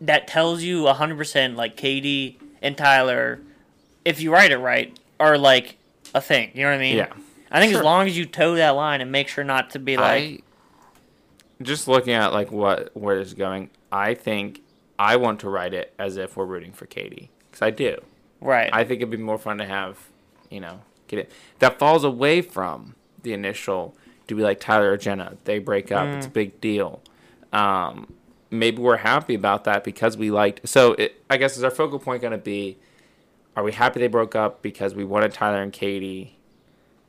[0.00, 3.40] that tells you hundred percent like Katie and Tyler,
[4.04, 5.76] if you write it right, are like
[6.14, 6.50] a thing.
[6.54, 6.96] You know what I mean?
[6.96, 7.12] Yeah.
[7.50, 7.80] I think Sure.
[7.80, 10.40] as long as you toe that line and make sure not to be like, I
[11.62, 13.70] just looking at like what where this is going.
[13.90, 14.62] I think
[14.98, 17.98] I want to write it as if we're rooting for Katie because I do.
[18.40, 18.70] Right.
[18.72, 19.98] I think it'd be more fun to have,
[20.50, 21.32] you know, get it.
[21.58, 23.96] That falls away from the initial.
[24.26, 25.36] Do we like Tyler or Jenna?
[25.44, 26.06] They break up.
[26.08, 27.00] It's a big deal.
[27.52, 28.12] Um,
[28.50, 30.68] maybe we're happy about that because we liked.
[30.68, 32.78] So it, I guess is our focal point going to be?
[33.56, 36.36] Are we happy they broke up because we wanted Tyler and Katie?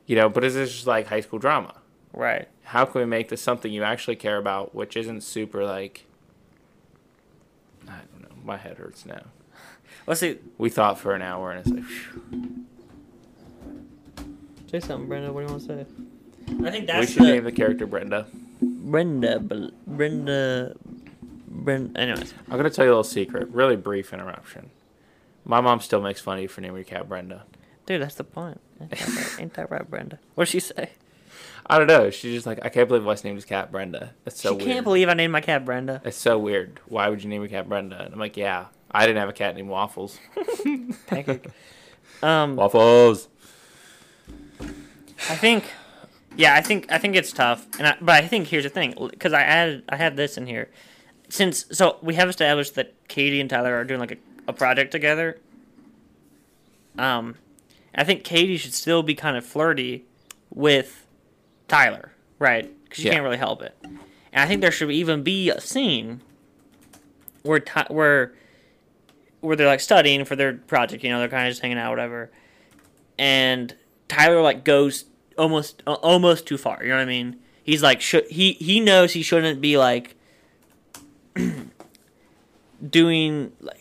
[0.06, 1.74] You know, but is this just like high school drama?
[2.12, 2.48] right.
[2.64, 6.06] How can we make this something you actually care about, which isn't super like?
[7.88, 8.36] I don't know.
[8.44, 9.22] My head hurts now.
[10.06, 10.38] Let's see.
[10.56, 11.84] We thought for an hour, and it's like.
[11.84, 12.64] Phew.
[14.70, 15.32] Say something, Brenda.
[15.32, 15.86] What do you want to say?
[16.64, 17.00] I think that's.
[17.00, 18.26] we that's should the name the character Brenda.
[18.62, 19.40] Brenda.
[19.86, 20.76] Brenda.
[21.50, 22.00] Brenda.
[22.00, 23.48] Anyways, I'm gonna tell you a little secret.
[23.48, 24.70] Really brief interruption.
[25.44, 27.44] My mom still makes fun of you for naming your cat Brenda.
[27.86, 28.60] dude, that's the point.
[28.80, 30.18] Ain't that right, Ain't that right Brenda?
[30.34, 30.90] What did she say?
[31.66, 32.10] I don't know.
[32.10, 34.14] She's just like, I can't believe Wes named his cat Brenda.
[34.24, 34.68] That's so she weird.
[34.74, 36.00] can't believe I named my cat Brenda.
[36.04, 36.80] it's so weird.
[36.86, 38.02] Why would you name your cat Brenda?
[38.02, 40.18] And I'm like, yeah, I didn't have a cat named Waffles.
[41.06, 41.46] Pancake.
[42.22, 43.28] um, Waffles.
[44.60, 45.64] I think,
[46.36, 48.94] yeah, I think I think it's tough, and I, but I think here's the thing,
[49.10, 50.70] because I added I had this in here,
[51.30, 54.16] since so we have established that Katie and Tyler are doing like a,
[54.48, 55.38] a project together.
[56.98, 57.36] Um,
[57.94, 60.04] I think Katie should still be kind of flirty
[60.52, 61.06] with
[61.68, 62.70] Tyler, right?
[62.84, 63.12] Because she Yeah.
[63.14, 63.98] can't really help it, and
[64.34, 66.20] I think there should even be a scene
[67.42, 68.34] where Ty- where
[69.40, 71.02] where they're like studying for their project.
[71.04, 72.30] You know, they're kind of just hanging out, whatever,
[73.18, 73.74] and
[74.08, 75.04] Tyler like goes
[75.38, 76.80] almost uh, almost too far.
[76.82, 77.36] You know what I mean?
[77.62, 80.16] He's like should he he knows he shouldn't be like
[82.88, 83.80] doing like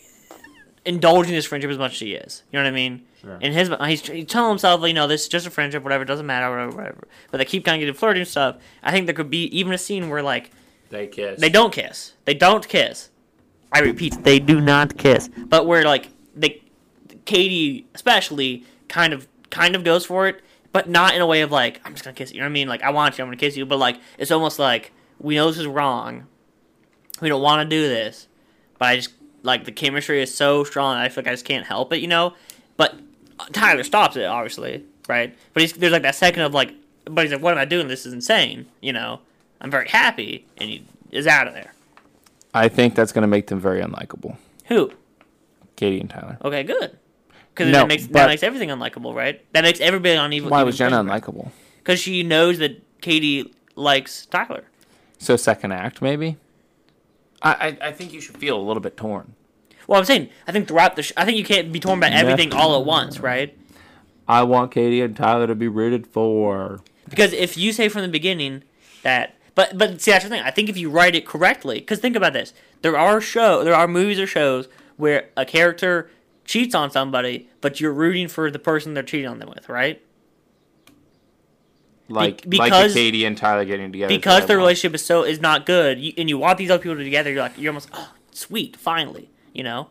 [0.86, 2.44] indulging his friendship as much as he is.
[2.52, 3.04] You know what I mean?
[3.22, 3.38] Sure.
[3.42, 6.04] And his uh, he's, he's telling himself, you know, this is just a friendship, whatever,
[6.04, 7.08] it doesn't matter, whatever, whatever.
[7.32, 8.58] But they keep kind of getting flirting and stuff.
[8.82, 10.52] I think there could be even a scene where like
[10.90, 11.40] They kiss.
[11.40, 12.14] they don't kiss.
[12.26, 13.10] They don't kiss.
[13.72, 15.30] I repeat, they do not kiss.
[15.38, 16.64] But where like they,
[17.26, 20.42] Katie especially kind of kind of goes for it,
[20.72, 22.36] but not in a way of like I'm just gonna kiss you.
[22.36, 22.68] You know what I mean?
[22.68, 23.66] Like I want you, I'm gonna kiss you.
[23.66, 26.26] But like it's almost like we know this is wrong.
[27.22, 28.29] We don't want to do this,
[28.80, 29.12] but I just
[29.44, 30.96] like the chemistry is so strong.
[30.98, 32.00] I feel like I just can't help it.
[32.00, 32.34] You know.
[32.78, 32.96] But
[33.40, 35.38] uh, Tyler stops it, obviously, right?
[35.54, 36.74] But he's, there's like that second of like,
[37.06, 37.88] but he's like, "What am I doing?
[37.88, 39.20] This is insane." You know.
[39.62, 41.74] I'm very happy, and he is out of there.
[42.54, 44.38] I think that's gonna make them very unlikable.
[44.66, 44.92] Who?
[45.76, 46.38] Katie and Tyler.
[46.44, 46.98] Okay, good.
[47.54, 49.44] Because No, that makes that makes everything unlikable, right?
[49.54, 50.50] That makes everybody on evil.
[50.50, 51.52] Why was Jenna unlikable?
[51.80, 54.64] Because she knows that Katie likes Tyler.
[55.18, 56.38] So second act, maybe.
[57.42, 59.36] I, I I think you should feel a little bit torn.
[59.88, 62.10] Well, I'm saying I think throughout the, sh- I think you can't be torn by
[62.10, 63.58] everything all at once, right?
[64.28, 66.82] I want Katie and Tyler to be rooted for.
[67.10, 68.64] Because if you say from the beginning
[69.02, 70.44] that, but but see that's the thing.
[70.44, 73.74] I think if you write it correctly, because think about this: there are show, there
[73.74, 74.68] are movies or shows
[74.98, 76.12] where a character
[76.46, 80.02] cheats on somebody, but you're rooting for the person they're cheating on them with, right?
[82.10, 84.14] Like like because- the Katie and Tyler getting together.
[84.14, 86.82] because so the relationship is so is not good, you, and you want these other
[86.82, 87.32] people together.
[87.32, 89.90] You're like you're almost oh sweet finally, you know.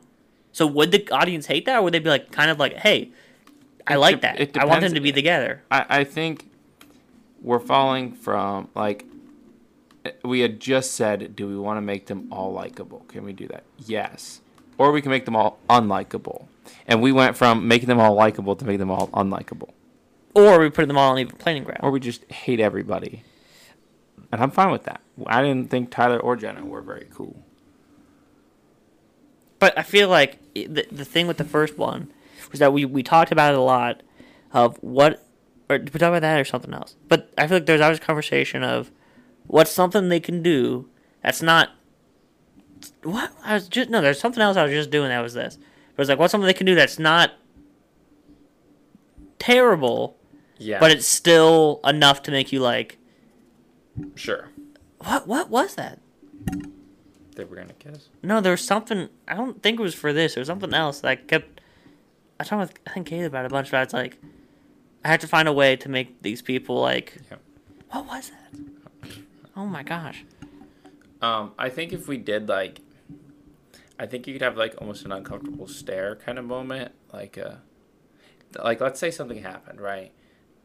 [0.52, 3.10] So would the audience hate that, or would they be like kind of like, hey,
[3.86, 4.60] I It like dep- that.
[4.60, 5.62] I want them to be together.
[5.70, 6.48] I, I think
[7.40, 9.04] we're falling from like
[10.24, 13.46] we had just said do we want to make them all likable can we do
[13.46, 14.40] that yes
[14.76, 16.46] or we can make them all unlikable
[16.86, 19.70] and we went from making them all likable to make them all unlikable
[20.38, 21.80] Or we put them all on even playing ground.
[21.82, 23.22] or we just hate everybody
[24.30, 27.42] and i'm fine with that i didn't think tyler or jenna were very cool
[29.58, 32.12] But I feel like the the thing with the first one
[32.50, 34.02] was that we we talked about it a lot
[34.52, 35.24] of what
[35.68, 36.94] or did we talk about that or something else.
[37.08, 38.90] But I feel like there's always a conversation of
[39.46, 40.88] what's something they can do
[41.22, 41.70] that's not
[43.02, 44.00] what I was just no.
[44.00, 45.58] There's something else I was just doing that was this.
[45.96, 47.32] But it's like what's something they can do that's not
[49.38, 50.16] terrible,
[50.58, 52.98] yeah but it's still enough to make you like
[54.14, 54.50] sure
[54.98, 56.00] what what was that?
[57.38, 59.08] they were gonna kiss No, there was something.
[59.28, 60.34] I don't think it was for this.
[60.34, 61.60] There was something else that I kept.
[62.40, 64.18] I talked with I think Kate about it a bunch, but it's like
[65.04, 67.16] I had to find a way to make these people like.
[67.30, 67.40] Yep.
[67.90, 69.12] What was that?
[69.56, 70.24] Oh my gosh!
[71.22, 72.80] Um, I think if we did like,
[73.98, 77.54] I think you could have like almost an uncomfortable stare kind of moment, like uh,
[78.62, 80.12] like let's say something happened, right?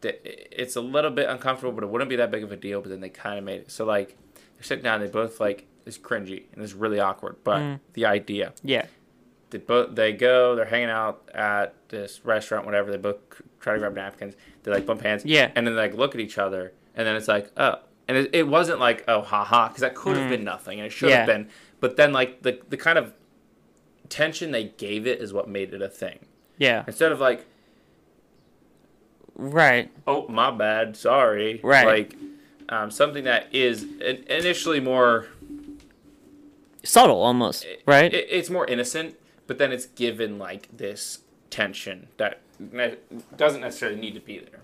[0.06, 2.82] It's a little bit uncomfortable, but it wouldn't be that big of a deal.
[2.82, 4.18] But then they kind of made it so like
[4.56, 7.80] they're sitting down, they both like it's cringy and it's really awkward, but Mm.
[7.94, 8.86] the idea Yeah,
[9.50, 12.90] they both they go, they're hanging out at this restaurant, whatever.
[12.92, 13.18] They both
[13.60, 14.36] try to grab napkins.
[14.64, 15.52] They like bump hands, Yeah.
[15.56, 17.76] and then they like look at each other, and then it's like oh,
[18.08, 20.92] and it, it wasn't like oh haha because that could have been nothing and it
[20.92, 21.28] should have Mm.
[21.28, 21.34] Yeah.
[21.38, 21.50] been,
[21.82, 23.14] but then like the the kind of
[24.10, 26.20] tension they gave it is what made it a thing.
[26.58, 26.84] Yeah.
[26.88, 27.46] Instead of like,
[29.36, 29.90] Right.
[30.08, 31.86] oh my bad, sorry, Right.
[31.86, 32.16] Like
[32.70, 35.28] um, something that is initially more,
[36.84, 37.66] Subtle almost.
[37.86, 38.14] Right.
[38.14, 39.16] it, it's more innocent,
[39.48, 41.20] but then it's given like this
[41.50, 42.98] tension that ne-
[43.38, 44.60] doesn't necessarily need to be there.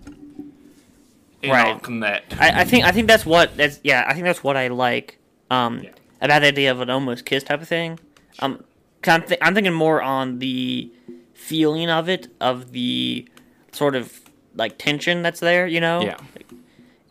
[1.42, 2.22] In Right.
[2.40, 5.18] I, I think I think that's what that's yeah I think that's what I like
[5.50, 5.92] um Yeah.
[6.22, 7.98] about the idea of an almost kiss type of thing.
[8.40, 8.64] Um,
[9.08, 10.92] I'm th- I'm thinking more on the
[11.34, 13.26] feeling of it of the
[13.72, 14.20] sort of
[14.56, 16.02] like tension that's there, you know.
[16.02, 16.18] Yeah.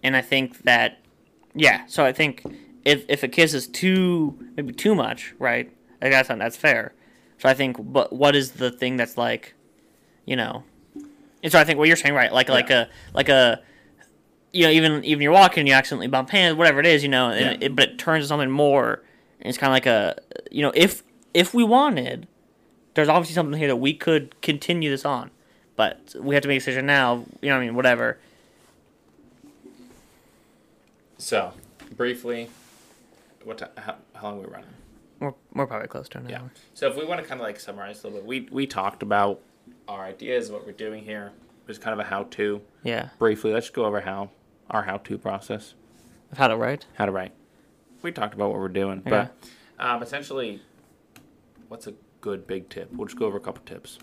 [0.02, 0.98] And I think that
[1.54, 2.42] yeah, so I think
[2.84, 5.72] if if a kiss is too maybe too much, right?
[6.00, 6.94] I guess that's fair.
[7.38, 9.54] So I think but what is the thing that's like,
[10.24, 10.64] you know.
[11.42, 12.86] And so I think what you're saying right, like like Yeah.
[12.86, 13.60] a like a
[14.52, 17.30] you know, even even you're walking, you accidentally bump hands, whatever it is, you know,
[17.30, 17.66] and Yeah.
[17.66, 19.02] it, but it turns to something more.
[19.40, 20.16] And it's kind of like a,
[20.50, 21.02] you know, if
[21.34, 22.26] if we wanted,
[22.94, 25.30] there's obviously something here that we could continue this on,
[25.78, 27.24] but we have to make a decision now.
[27.40, 28.18] You know, what I mean, whatever.
[31.18, 31.52] So,
[31.96, 32.50] briefly,
[33.44, 34.68] what ti how, how long are we running?
[35.20, 36.40] We're, we're probably close to an Yeah.
[36.40, 36.50] hour.
[36.74, 39.04] So if we want to kind of like summarize a little bit, we we talked
[39.04, 39.40] about
[39.86, 41.30] our ideas, what we're doing here.
[41.62, 42.60] It was kind of a how-to.
[42.82, 44.30] Yeah, Briefly, let's go over how
[44.70, 45.74] our how-to process,
[46.32, 46.84] I've had it right.
[46.94, 47.32] how to write.
[48.02, 49.28] We talked about what we're doing, Yeah.
[49.78, 50.60] but um, essentially,
[51.68, 52.92] what's a good big tip?
[52.92, 53.98] We'll just go over a couple tips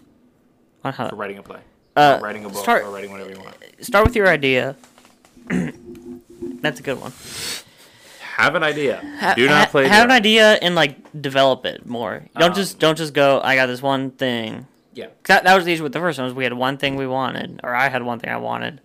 [0.86, 1.60] On how for writing a play,
[1.98, 3.56] Uh, or writing a book, start- or writing whatever you want.
[3.82, 4.76] start with your idea.
[6.62, 7.12] That's a good one.
[8.38, 9.02] Have an idea.
[9.20, 9.88] Ha- Do not ha- play.
[9.88, 12.24] Have an idea and like develop it more.
[12.38, 13.40] Don't Um, just don't just go.
[13.44, 14.68] I got this one thing.
[14.94, 15.08] Yeah.
[15.28, 16.26] That, that was the issue with the first one.
[16.26, 18.82] Was we had one thing we wanted, or I had one thing I wanted,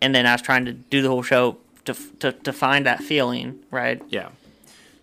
[0.00, 3.02] and then I was trying to do the whole show to to, to find that
[3.02, 3.58] feeling.
[3.70, 4.00] Right.
[4.08, 4.28] Yeah.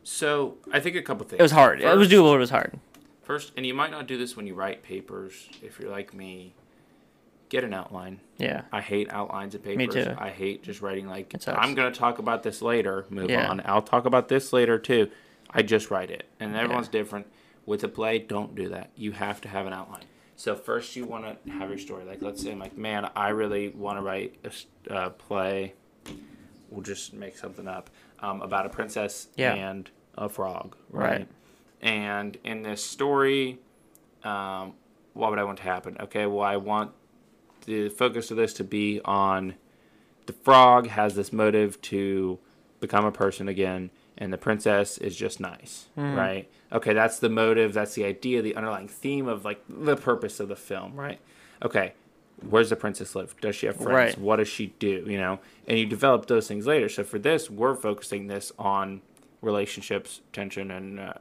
[0.03, 1.39] So I think a couple things.
[1.39, 1.82] It was hard.
[1.82, 2.36] it was doable.
[2.36, 2.80] It was hard.
[3.28, 5.49] First, and you might not do this when you write papers.
[5.61, 6.53] If you're like me,
[7.49, 8.21] get an outline.
[8.38, 8.61] Yeah.
[8.71, 9.93] I hate outlines of papers.
[9.93, 10.15] Me too.
[10.17, 13.05] I hate just writing like I'm going to talk about this later.
[13.09, 13.49] Move Yeah.
[13.49, 13.61] on.
[13.65, 15.11] I'll talk about this later too.
[15.49, 17.28] I just write it, and everyone's different.
[17.65, 18.91] With a play, don't do that.
[18.95, 20.05] You have to have an outline.
[20.38, 22.05] So first, you want to have your story.
[22.05, 24.36] Like, let's say I'm like, man, I really want to write
[24.89, 25.73] a uh, play.
[26.69, 27.89] We'll just make something up
[28.21, 29.53] um, about a princess Yeah.
[29.53, 31.09] and a frog, Right.
[31.11, 31.28] right?
[31.82, 33.59] And in this story,
[34.23, 34.73] um,
[35.13, 35.97] what would I want to happen?
[35.99, 36.91] Okay, well, I want
[37.65, 39.55] the focus of this to be on
[40.25, 42.39] the frog has this motive to
[42.80, 46.49] become a person again, and the princess is just nice, right?
[46.71, 50.49] Okay, that's the motive, that's the idea, the underlying theme of like the purpose of
[50.49, 51.19] the film, right?
[51.63, 51.93] Okay,
[52.49, 53.36] where's the princess live?
[53.41, 53.89] Does she have friends?
[53.89, 54.17] Right.
[54.17, 55.05] What does she do?
[55.07, 56.89] You know, and you develop those things later.
[56.89, 59.01] So for this, we're focusing this on
[59.41, 61.13] relationships, tension, and uh,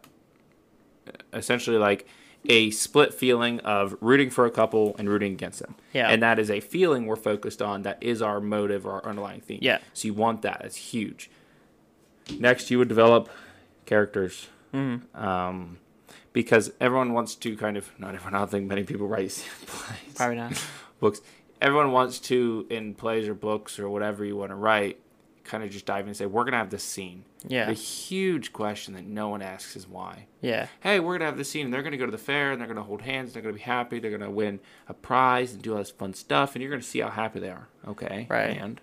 [1.33, 2.07] essentially like
[2.49, 5.75] a split feeling of rooting for a couple and rooting against them.
[5.93, 6.09] Yeah.
[6.09, 9.41] And that is a feeling we're focused on that is our motive or our underlying
[9.41, 9.59] theme.
[9.63, 9.79] Yeah.
[9.95, 10.63] So you want that.
[10.65, 11.31] It's huge.
[12.39, 13.29] Next, you would develop
[13.85, 14.49] characters.
[14.75, 15.17] Mm-hmm.
[15.17, 15.79] Um,
[16.33, 19.31] because everyone wants to kind of, not everyone, I don't think many people write
[19.67, 20.63] plays, Probably not.
[21.01, 21.21] books.
[21.63, 25.01] Everyone wants to, in plays or books or whatever you want to write,
[25.45, 27.25] kind of just dive in and say, we're going to have this scene.
[27.49, 27.67] Yeah.
[27.67, 30.67] The huge question that no one asks is why Yeah.
[30.81, 32.69] hey, we're gonna have this scene, and they're gonna go to the fair, and they're
[32.69, 35.73] gonna hold hands, and they're gonna be happy, they're gonna win a prize, and do
[35.73, 37.69] all this fun stuff, and you're gonna see how happy they are.
[37.87, 38.57] Okay, Right.
[38.59, 38.81] And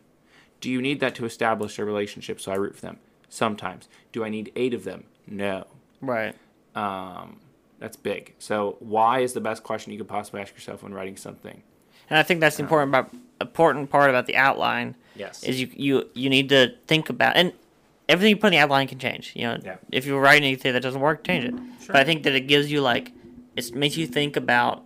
[0.62, 2.40] do you need that to establish a relationship?
[2.40, 3.00] So I root for them.
[3.30, 3.90] Sometimes.
[4.12, 5.06] Do I need eight of them?
[5.28, 5.66] No.
[6.02, 6.36] Right.
[6.76, 7.40] Um,
[7.80, 8.34] that's big.
[8.40, 11.64] So why is the best question you could possibly ask yourself when writing something?
[12.10, 13.12] And I think that's the important about,
[13.42, 15.44] important part about the outline Yes.
[15.44, 17.54] is you you you need to think about and
[18.10, 19.34] everything you put in the outline can change.
[19.36, 19.76] You know, Yeah.
[19.92, 21.54] if you write anything that doesn't work, change it.
[21.88, 23.12] But I think that it gives you like
[23.56, 24.84] it makes you think about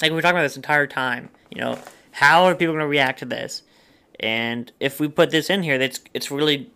[0.00, 1.30] like we are talking about this entire time.
[1.50, 1.78] You know,
[2.12, 3.62] how are people going to react to this?
[4.20, 6.70] And if we put this in here, that's it's really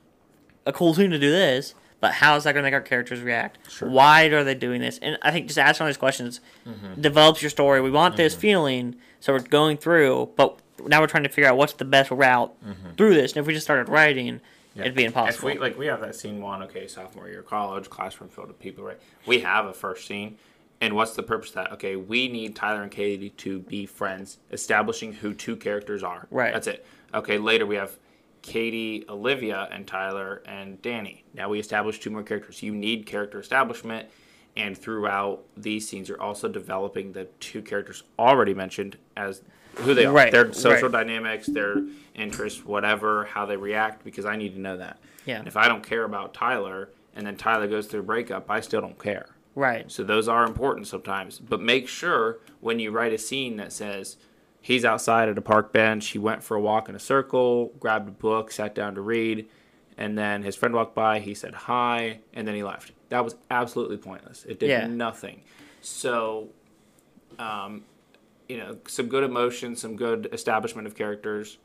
[0.66, 1.74] a cool thing to do this.
[2.00, 3.58] But how is that going to make our characters react?
[3.70, 3.88] Sure.
[3.88, 4.98] Why are they doing this?
[5.02, 6.98] And I think just asking all these questions mm-hmm.
[6.98, 7.82] develops your story.
[7.82, 8.40] We want this mm-hmm.
[8.40, 12.10] feeling, so we're going through, but now we're trying to figure out what's the best
[12.10, 12.92] route mm-hmm.
[12.96, 13.32] through this.
[13.32, 14.40] And if we just started writing,
[14.80, 15.48] it'd be If impossible.
[15.48, 18.58] we like we have that scene one, okay, sophomore year of college, classroom filled with
[18.58, 19.00] people, right?
[19.26, 20.36] We have a first scene.
[20.82, 21.72] And what's the purpose of that?
[21.72, 26.26] Okay, we need Tyler and Katie to be friends, establishing who two characters are.
[26.30, 26.54] Right.
[26.54, 26.86] That's it.
[27.12, 27.98] Okay, later we have
[28.40, 31.24] Katie, Olivia, and Tyler and Danny.
[31.34, 32.62] Now we establish two more characters.
[32.62, 34.08] You need character establishment,
[34.56, 39.42] and throughout these scenes, you're also developing the two characters already mentioned as
[39.76, 41.06] who they are, Right, their social right.
[41.06, 41.76] dynamics, their
[42.14, 44.98] interests, whatever, how they react, because I need to know that.
[45.24, 45.38] Yeah.
[45.38, 48.60] And if I don't care about Tyler, and then Tyler goes through a breakup, I
[48.60, 49.26] still don't care.
[49.54, 49.90] Right.
[49.90, 51.38] So those are important sometimes.
[51.38, 54.16] But make sure when you write a scene that says
[54.60, 58.08] he's outside at a park bench, he went for a walk in a circle, grabbed
[58.08, 59.48] a book, sat down to read,
[59.98, 62.92] and then his friend walked by, he said hi, and then he left.
[63.08, 64.44] That was absolutely pointless.
[64.44, 64.86] It did Yeah.
[64.86, 65.42] nothing.
[65.80, 66.48] So,
[67.38, 67.84] um,
[68.50, 71.58] you know, some good emotion, some good establishment of characters.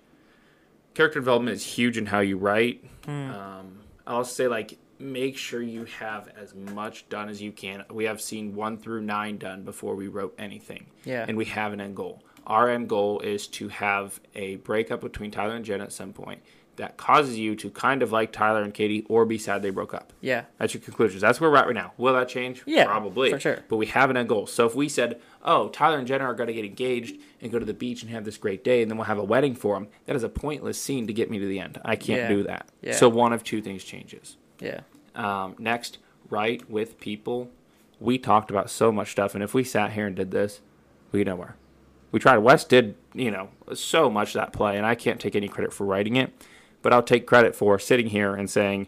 [0.93, 2.83] Character development is huge in how you write.
[3.07, 7.83] Um, I'll say like make sure you have as much done as you can.
[7.89, 10.85] We have seen one through nine done before we wrote anything.
[11.03, 11.25] Yeah.
[11.27, 12.21] And we have an end goal.
[12.45, 16.43] Our end goal is to have a breakup between Tyler and Jen at some point
[16.77, 19.93] that causes you to kind of like Tyler and Katie or be sad they broke
[19.93, 20.11] up.
[20.21, 20.43] Yeah.
[20.57, 21.21] That's your conclusions.
[21.21, 21.93] That's where we're at right now.
[21.97, 22.63] Will that change?
[22.65, 23.31] Yeah, Probably.
[23.31, 23.59] for sure.
[23.69, 24.45] But we have an end goal.
[24.47, 27.59] So if we said, oh, Tyler and Jenna are going to get engaged and go
[27.59, 29.75] to the beach and have this great day, and then we'll have a wedding for
[29.75, 31.79] them, that is a pointless scene to get me to the end.
[31.85, 32.27] I can't Yeah.
[32.29, 32.67] do that.
[32.81, 32.93] Yeah.
[32.93, 34.37] So one of two things changes.
[34.59, 34.81] Yeah.
[35.15, 35.97] Um, next,
[36.29, 37.49] write with people.
[37.99, 40.59] We talked about so much stuff, and if we sat here and did this,
[41.11, 41.55] we get nowhere.
[42.11, 42.37] We tried.
[42.39, 45.73] Wes did, you know, so much of that play, and I can't take any credit
[45.73, 46.33] for writing it,
[46.85, 48.85] but I'll take credit for sitting here and saying,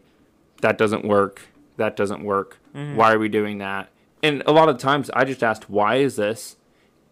[0.61, 1.47] that doesn't work.
[1.77, 2.59] That doesn't work.
[2.71, 3.89] Why are we doing that?
[4.21, 6.57] And a lot of times, I just asked, why is this?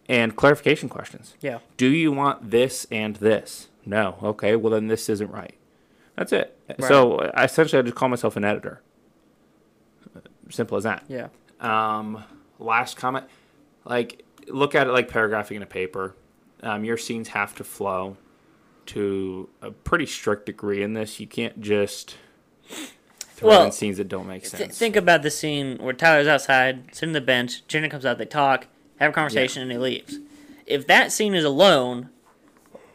[0.08, 1.34] And clarification questions.
[1.40, 1.58] Yeah.
[1.76, 3.66] Do you want this and this?
[3.84, 4.16] No.
[4.22, 4.54] Okay.
[4.54, 5.56] Well, then this isn't right.
[6.14, 6.56] That's it.
[6.68, 6.84] Right.
[6.84, 8.80] So I essentially, I just call myself an editor.
[10.50, 11.02] Simple as that.
[11.08, 11.30] Yeah.
[11.60, 12.22] Um,
[12.60, 13.24] last comment,
[13.84, 16.14] like look at it like paragraphing in a paper.
[16.62, 18.16] Um, your scenes have to flow
[18.86, 21.20] to a pretty strict degree in this.
[21.20, 22.16] You can't just
[23.34, 24.78] throw Well, in scenes that don't make Th- sense.
[24.78, 27.66] think about the scene where Tyler's outside, sitting on the bench.
[27.68, 28.66] Jenna comes out, they talk,
[28.98, 30.18] have a conversation, and he leaves.
[30.66, 32.08] If that scene is alone,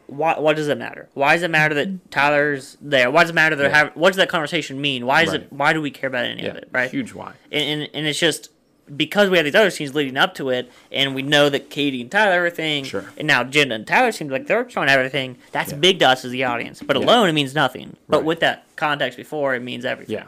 [0.08, 1.08] why, what does it matter?
[1.14, 3.10] Why does it matter that Tyler's there?
[3.10, 3.76] Why does it matter that Yeah.
[3.76, 3.92] having?
[3.94, 5.06] What does that conversation mean?
[5.06, 5.40] Why is Right.
[5.42, 5.52] it?
[5.52, 6.68] Why do we care about any of it?
[6.70, 6.90] Right?
[6.90, 7.32] huge why.
[7.50, 8.50] and, and and it's just
[8.94, 12.00] because we have these other scenes leading up to it, and we know that Katie
[12.02, 13.04] and Tyler everything, Sure.
[13.16, 15.38] and now Jenna and Tyler seem like they're showing everything.
[15.52, 15.78] That's Yeah.
[15.78, 17.04] big to us as the audience, but Yeah.
[17.04, 17.96] alone it means nothing.
[18.08, 18.26] But Right.
[18.26, 20.16] with that context before, it means everything.
[20.16, 20.24] Yeah,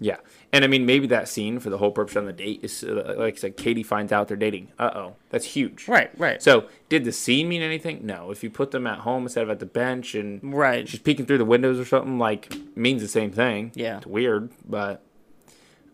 [0.00, 0.16] yeah.
[0.54, 3.14] And I mean, maybe that scene for the whole purpose on the date is uh,
[3.16, 4.68] like I said, Katie finds out they're dating.
[4.78, 5.88] Uh oh, that's huge.
[5.88, 8.00] Right, right, So, did the scene mean anything?
[8.04, 8.30] No.
[8.30, 10.86] If you put them at home instead of at the bench and right.
[10.86, 13.72] she's peeking through the windows or something, like means the same thing.
[13.74, 13.96] Yeah.
[13.96, 15.02] It's weird, but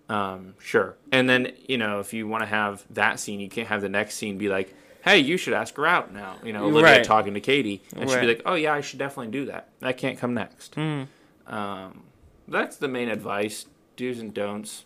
[0.08, 0.96] um, sure.
[1.12, 3.88] And then, you know, if you want to have that scene, you can't have the
[3.88, 6.36] next scene be like, hey, you should ask her out now.
[6.42, 7.04] You know, Olivia Right.
[7.04, 7.82] talking to Katie.
[7.94, 9.68] And she'd be like, oh, yeah, I should definitely do that.
[9.80, 10.74] That can't come next.
[10.76, 11.08] Mm.
[11.46, 12.04] Um,
[12.46, 14.84] that's the main advice do's and don'ts.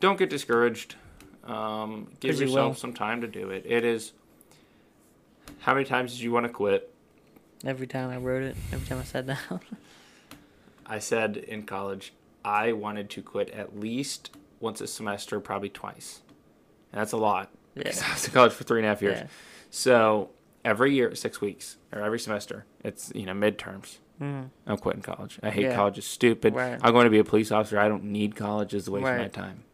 [0.00, 0.94] Don't get discouraged.
[1.44, 2.74] Um, give you yourself will.
[2.74, 3.64] some time to do it.
[3.66, 4.12] It is.
[5.60, 6.92] How many times did you want to quit?
[7.64, 9.60] Every time I wrote it, every time I sat down.
[10.86, 12.12] I said in college,
[12.44, 14.30] I wanted to quit at least
[14.60, 16.20] once a semester, probably twice.
[16.92, 17.50] And that's a lot.
[17.74, 17.92] Yeah.
[18.08, 19.18] I was in college for three and a half years.
[19.20, 19.26] Yeah.
[19.70, 20.30] So
[20.64, 23.98] every year, six weeks, or every semester, it's, you know, midterms.
[24.20, 24.50] Mm.
[24.66, 25.38] I'm quitting college.
[25.42, 25.76] I hate Yeah.
[25.76, 25.98] college.
[25.98, 26.54] It's stupid.
[26.54, 26.78] Right.
[26.82, 27.78] I'm going to be a police officer.
[27.78, 28.74] I don't need college.
[28.74, 29.32] It's a waste of my Right.
[29.32, 29.64] time.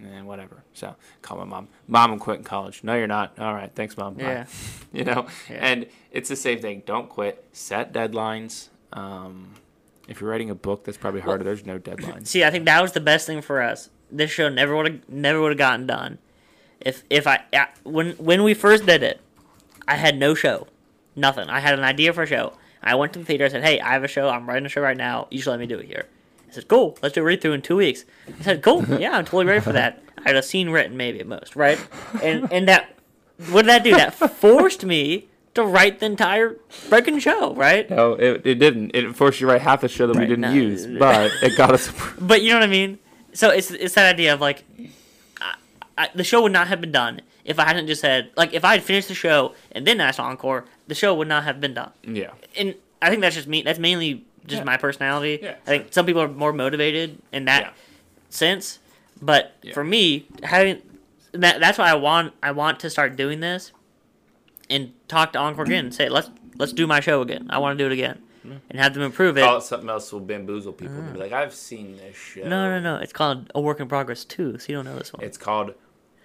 [0.00, 0.62] And whatever.
[0.72, 1.68] So call my mom.
[1.88, 2.84] Mom, I'm quitting college.
[2.84, 3.38] No, you're not.
[3.38, 3.70] All right.
[3.74, 4.14] Thanks, mom.
[4.14, 4.22] Bye.
[4.22, 4.46] Yeah.
[4.92, 6.84] you know, and it's the same thing.
[6.86, 7.44] Don't quit.
[7.52, 8.68] Set deadlines.
[8.92, 9.54] Um,
[10.08, 11.42] if you're writing a book, that's probably harder.
[11.44, 12.28] There's no deadlines.
[12.28, 13.90] See, I think that was the best thing for us.
[14.12, 16.18] This show never would have never would have gotten done.
[16.80, 17.42] If if I
[17.84, 19.20] when when we first did it,
[19.86, 20.66] I had no show,
[21.14, 21.48] nothing.
[21.48, 22.54] I had an idea for a show.
[22.82, 23.44] I went to the theater.
[23.44, 24.28] I said, "Hey, I have a show.
[24.28, 25.28] I'm writing a show right now.
[25.30, 26.06] You should let me do it here."
[26.48, 26.98] I said, "Cool.
[27.02, 28.04] Let's do a read through in two weeks."
[28.40, 28.84] I said, "Cool.
[29.00, 31.78] Yeah, I'm totally ready for that." I had a scene written, maybe at most, right?
[32.22, 32.96] And and that
[33.48, 33.92] what did that do?
[33.92, 37.88] That forced me to write the entire freaking show, right?
[37.90, 38.92] No, it, it didn't.
[38.94, 40.52] It forced you to write half the show that we didn't no.
[40.52, 41.90] use, but it got us.
[42.20, 42.98] But you know what I mean.
[43.32, 44.64] So it's it's that idea of like,
[45.40, 45.54] I,
[45.96, 48.64] I, the show would not have been done if I hadn't just said like if
[48.64, 51.74] I had finished the show and then asked encore, the show would not have been
[51.74, 51.92] done.
[52.04, 52.30] yeah.
[52.56, 53.62] And I think that's just me.
[53.62, 54.64] That's mainly just Yeah.
[54.64, 55.38] my personality.
[55.42, 57.70] Yeah, I think some people are more motivated in that Yeah.
[58.30, 58.78] sense,
[59.22, 59.72] but Yeah.
[59.72, 60.82] for me, having
[61.32, 63.72] that that's why I want I want to start doing this
[64.68, 66.28] and talk to encore again and say let's
[66.58, 67.46] let's do my show again.
[67.50, 69.42] I want to do it again and have them improve it.
[69.42, 70.96] Call it something else will bamboozle people.
[71.02, 72.42] They'll be like, I've seen this show.
[72.42, 72.96] no, no, no.
[72.96, 74.58] It's called a work in progress too.
[74.58, 75.22] So you don't know this one.
[75.24, 75.74] It's called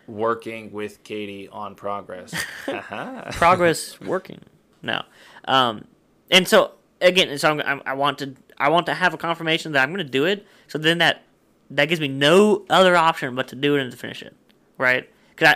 [0.07, 2.33] Working with Katie on Progress.
[2.67, 3.23] Uh-huh.
[3.31, 4.39] progress working
[4.81, 5.03] no
[5.47, 5.85] um
[6.31, 9.71] and so again so I'm, I'm, i want to i want to have a confirmation
[9.73, 11.21] that i'm going to do it so then that
[11.69, 14.35] that gives me no other option but to do it and to finish it
[14.77, 15.55] right because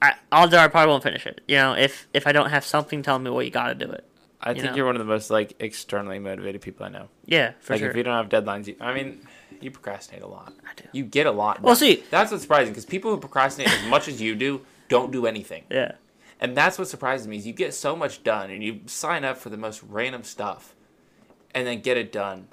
[0.00, 2.50] I, I odds are i probably won't finish it you know if if i don't
[2.50, 4.04] have something telling me well you gotta do it
[4.42, 4.76] I You think know?
[4.76, 7.08] you're one of the most like externally motivated people I know.
[7.26, 9.20] yeah for like sure if you don't have deadlines, you, I mean,
[9.60, 10.54] You procrastinate a lot.
[10.64, 10.84] I do.
[10.92, 11.60] You get a lot.
[11.60, 15.12] Well, see- that's what's surprising because people who procrastinate as much as you do don't
[15.12, 15.92] do anything, Yeah.
[16.40, 17.36] and that's what surprises me.
[17.36, 20.74] Is you get so much done and you sign up for the most random stuff,
[21.54, 22.48] and then get it done,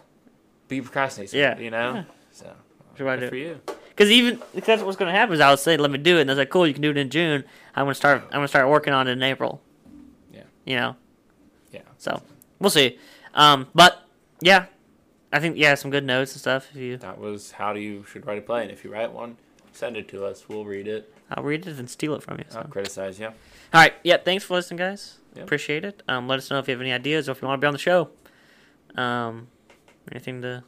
[0.67, 1.29] but you procrastinate.
[1.29, 1.57] so- Yeah.
[1.57, 1.93] you know.
[1.95, 2.03] Yeah.
[2.31, 2.45] So
[2.89, 3.29] That's what I good do.
[3.29, 3.61] for you.
[3.89, 6.29] Because even because that's what's gonna happen is I'll say, "Let me do it," and
[6.29, 7.43] they're like, "Cool, you can do it in June."
[7.75, 8.21] I'm gonna start.
[8.25, 9.61] I'm gonna start working on it in April.
[10.33, 10.43] Yeah.
[10.65, 10.95] You know.
[11.71, 11.81] Yeah.
[11.97, 12.21] So
[12.59, 12.97] we'll see.
[13.33, 14.03] Um, but
[14.41, 14.65] yeah,
[15.31, 16.67] I think yeah, some good notes and stuff.
[16.71, 19.11] If you, That was how do you should write a play, and if you write
[19.11, 19.37] one,
[19.73, 20.47] send it to us.
[20.47, 21.13] We'll read it.
[21.31, 22.45] I'll read it and steal it from you.
[22.49, 22.59] So.
[22.59, 23.27] I'll criticize you.
[23.27, 23.33] All
[23.73, 23.93] right.
[24.03, 24.17] Yeah.
[24.17, 25.17] Thanks for listening, guys.
[25.35, 25.43] Yeah.
[25.43, 26.01] Appreciate it.
[26.07, 27.67] Um, let us know if you have any ideas or if you want to be
[27.67, 28.09] on the show.
[28.95, 29.47] Um,
[30.11, 30.63] anything to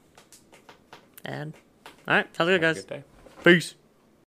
[1.26, 1.54] add?
[2.08, 2.36] All right.
[2.36, 2.84] Sounds good, Have a guys.
[2.86, 3.04] good day.
[3.44, 3.76] Peace.